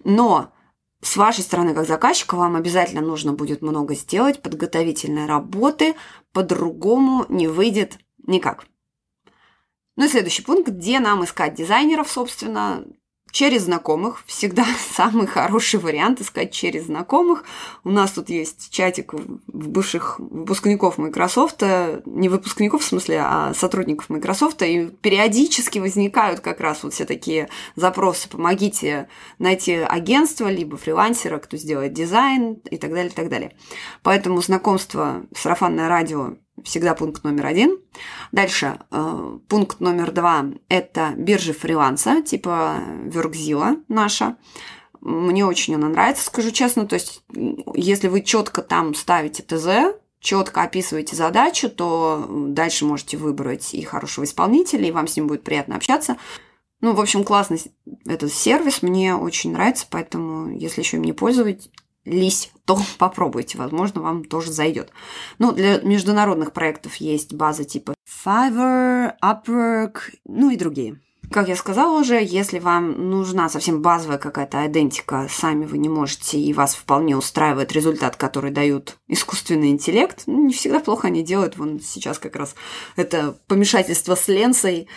Но 0.04 0.52
с 1.02 1.18
вашей 1.18 1.44
стороны, 1.44 1.74
как 1.74 1.88
заказчика, 1.88 2.36
вам 2.36 2.56
обязательно 2.56 3.02
нужно 3.02 3.34
будет 3.34 3.62
много 3.62 3.96
сделать 3.96 4.42
подготовительной 4.42 5.26
работы, 5.26 5.96
по-другому 6.32 7.26
не 7.30 7.48
выйдет 7.48 8.00
никак. 8.26 8.66
Ну 9.96 10.06
и 10.06 10.10
следующий 10.10 10.42
пункт, 10.42 10.70
где 10.70 11.00
нам 11.00 11.24
искать 11.24 11.54
дизайнеров, 11.56 12.12
собственно, 12.12 12.86
через 13.36 13.63
знакомых. 13.63 14.24
Всегда 14.26 14.65
самый 14.95 15.28
хороший 15.28 15.80
вариант 15.80 16.21
искать 16.21 16.54
через 16.54 16.86
знакомых. 16.86 17.43
У 17.84 17.89
нас 17.91 18.12
тут 18.12 18.30
есть 18.30 18.71
чатик 18.71 19.13
бывших 19.48 20.19
выпускников 20.19 20.98
Microsoft, 20.98 21.62
не 22.06 22.30
выпускников 22.30 22.82
в 22.82 22.86
смысле, 22.86 23.21
а 23.21 23.54
сотрудников 23.54 24.10
Microsoft, 24.10 24.62
и 24.62 24.88
периодически 24.88 25.80
возникают 25.80 26.39
как 26.39 26.62
раз 26.62 26.84
вот 26.84 26.93
все 26.93 27.04
такие 27.04 27.50
запросы 27.76 28.30
«помогите 28.30 29.10
найти 29.38 29.74
агентство, 29.74 30.48
либо 30.48 30.78
фрилансера, 30.78 31.38
кто 31.38 31.58
сделает 31.58 31.91
дизайн» 31.91 32.54
и 32.71 32.78
так 32.78 32.91
далее, 32.91 33.12
и 33.12 33.15
так 33.15 33.28
далее. 33.28 33.52
Поэтому 34.02 34.41
знакомство, 34.41 35.26
сарафанное 35.36 35.89
радио 35.89 36.38
всегда 36.63 36.96
пункт 36.96 37.24
номер 37.24 37.46
один. 37.46 37.80
Дальше, 38.32 38.80
э, 38.91 39.38
пункт 39.48 39.80
номер 39.80 40.12
два– 40.12 40.46
это 40.70 41.13
биржи 41.18 41.54
фриланса, 41.54 42.22
типа 42.22 42.78
Веркзила 43.04 43.78
наша. 43.88 44.38
Мне 45.02 45.46
очень 45.46 45.76
она 45.76 45.89
нравится, 45.89 46.26
скажу 46.26 46.52
честно. 46.52 46.88
То 46.88 46.96
есть, 46.96 47.24
если 47.76 48.08
вы 48.08 48.22
четко 48.22 48.62
там 48.62 48.96
ставите 48.96 49.44
ТЗ, 49.44 49.96
четко 50.20 50.63
описываете 50.63 51.15
задачу, 51.15 51.70
то 51.70 52.26
дальше 52.30 52.86
можете 52.86 53.18
выбрать 53.18 53.74
и 53.74 53.84
хорошего 53.84 54.26
исполнителя, 54.26 54.88
и 54.88 54.91
вам 54.91 55.08
с 55.08 55.15
ним 55.15 55.28
будет 55.28 55.44
приятно 55.44 55.76
общаться. 55.76 56.18
Ну, 56.82 56.94
в 56.94 57.00
общем, 57.00 57.24
классный 57.24 57.62
этот 58.06 58.34
сервис, 58.34 58.82
мне 58.82 59.15
очень 59.15 59.54
нравится, 59.54 59.86
поэтому, 59.89 60.50
если 60.50 60.82
еще 60.82 60.98
им 60.98 61.04
не 61.04 61.13
пользуетесь, 61.13 61.70
лись, 62.06 62.52
то 62.65 62.80
попробуйте, 62.98 63.58
возможно, 63.58 64.02
вам 64.02 64.24
тоже 64.24 64.52
зайдет. 64.52 64.91
Ну, 65.39 65.52
для 65.52 65.80
международных 65.82 66.54
проектов 66.54 66.96
есть 66.96 67.34
базы 67.34 67.65
типа 67.65 67.94
Fiverr, 68.26 69.13
Upwork, 69.22 69.98
ну 70.26 70.50
и 70.50 70.58
другие. 70.58 71.00
Как 71.32 71.48
я 71.48 71.56
сказала 71.56 72.00
уже, 72.00 72.24
если 72.24 72.60
вам 72.60 73.10
нужна 73.10 73.50
совсем 73.50 73.82
базовая 73.82 74.18
какая-то 74.18 74.65
идентика, 74.68 75.28
сами 75.30 75.65
вы 75.65 75.78
не 75.78 75.89
можете, 75.89 76.39
и 76.39 76.54
вас 76.54 76.76
вполне 76.76 77.18
устраивает 77.18 77.72
результат, 77.72 78.15
который 78.15 78.52
дают 78.52 78.98
искусственный 79.08 79.70
интеллект, 79.70 80.24
ну, 80.28 80.46
не 80.46 80.54
всегда 80.54 80.80
плохо 80.80 81.08
они 81.08 81.24
делают. 81.24 81.58
Вон 81.58 81.80
сейчас 81.80 82.20
как 82.20 82.36
раз 82.36 82.56
это 82.96 83.38
помешательство 83.48 84.15
с 84.15 84.28
ленсой. 84.28 84.88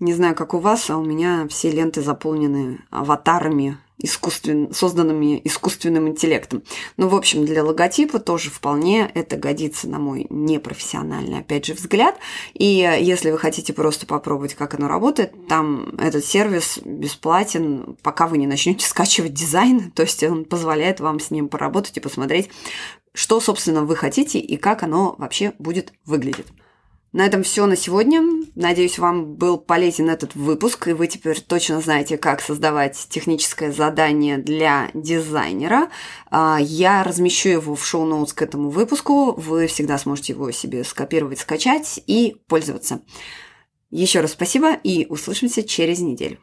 Не 0.00 0.14
знаю, 0.14 0.34
как 0.34 0.54
у 0.54 0.58
вас, 0.58 0.88
а 0.90 0.96
у 0.96 1.04
меня 1.04 1.46
все 1.48 1.70
ленты 1.70 2.02
заполнены 2.02 2.80
аватарами 2.90 3.78
искусствен... 4.02 4.72
созданными 4.72 5.40
искусственным 5.44 6.08
интеллектом. 6.08 6.62
Ну, 6.96 7.08
в 7.08 7.14
общем, 7.14 7.44
для 7.44 7.64
логотипа 7.64 8.18
тоже 8.18 8.50
вполне 8.50 9.10
это 9.14 9.36
годится, 9.36 9.88
на 9.88 9.98
мой 9.98 10.26
непрофессиональный, 10.30 11.38
опять 11.38 11.66
же, 11.66 11.74
взгляд. 11.74 12.16
И 12.54 12.64
если 13.00 13.30
вы 13.30 13.38
хотите 13.38 13.72
просто 13.72 14.06
попробовать, 14.06 14.54
как 14.54 14.74
оно 14.74 14.88
работает, 14.88 15.48
там 15.48 15.94
этот 15.98 16.24
сервис 16.24 16.78
бесплатен, 16.84 17.96
пока 18.02 18.26
вы 18.26 18.38
не 18.38 18.46
начнете 18.46 18.86
скачивать 18.88 19.34
дизайн, 19.34 19.90
то 19.90 20.02
есть 20.02 20.22
он 20.22 20.44
позволяет 20.44 21.00
вам 21.00 21.20
с 21.20 21.30
ним 21.30 21.48
поработать 21.48 21.96
и 21.96 22.00
посмотреть, 22.00 22.50
что, 23.12 23.40
собственно, 23.40 23.84
вы 23.84 23.96
хотите 23.96 24.38
и 24.38 24.56
как 24.56 24.82
оно 24.82 25.14
вообще 25.18 25.52
будет 25.58 25.92
выглядеть. 26.04 26.46
На 27.12 27.26
этом 27.26 27.42
все 27.42 27.66
на 27.66 27.76
сегодня. 27.76 28.22
Надеюсь, 28.54 28.98
вам 28.98 29.34
был 29.34 29.58
полезен 29.58 30.08
этот 30.08 30.36
выпуск, 30.36 30.86
и 30.86 30.92
вы 30.92 31.08
теперь 31.08 31.40
точно 31.40 31.80
знаете, 31.80 32.16
как 32.16 32.40
создавать 32.40 32.96
техническое 33.08 33.72
задание 33.72 34.38
для 34.38 34.90
дизайнера. 34.94 35.88
А, 36.30 36.58
я 36.60 37.02
размещу 37.02 37.48
его 37.48 37.74
в 37.74 37.84
шоу-ноутс 37.84 38.32
к 38.32 38.42
этому 38.42 38.70
выпуску. 38.70 39.32
Вы 39.32 39.66
всегда 39.66 39.98
сможете 39.98 40.34
его 40.34 40.52
себе 40.52 40.84
скопировать, 40.84 41.40
скачать 41.40 42.00
и 42.06 42.36
пользоваться. 42.46 43.00
Еще 43.90 44.20
раз 44.20 44.32
спасибо 44.32 44.74
и 44.74 45.06
услышимся 45.08 45.64
через 45.64 45.98
неделю. 45.98 46.38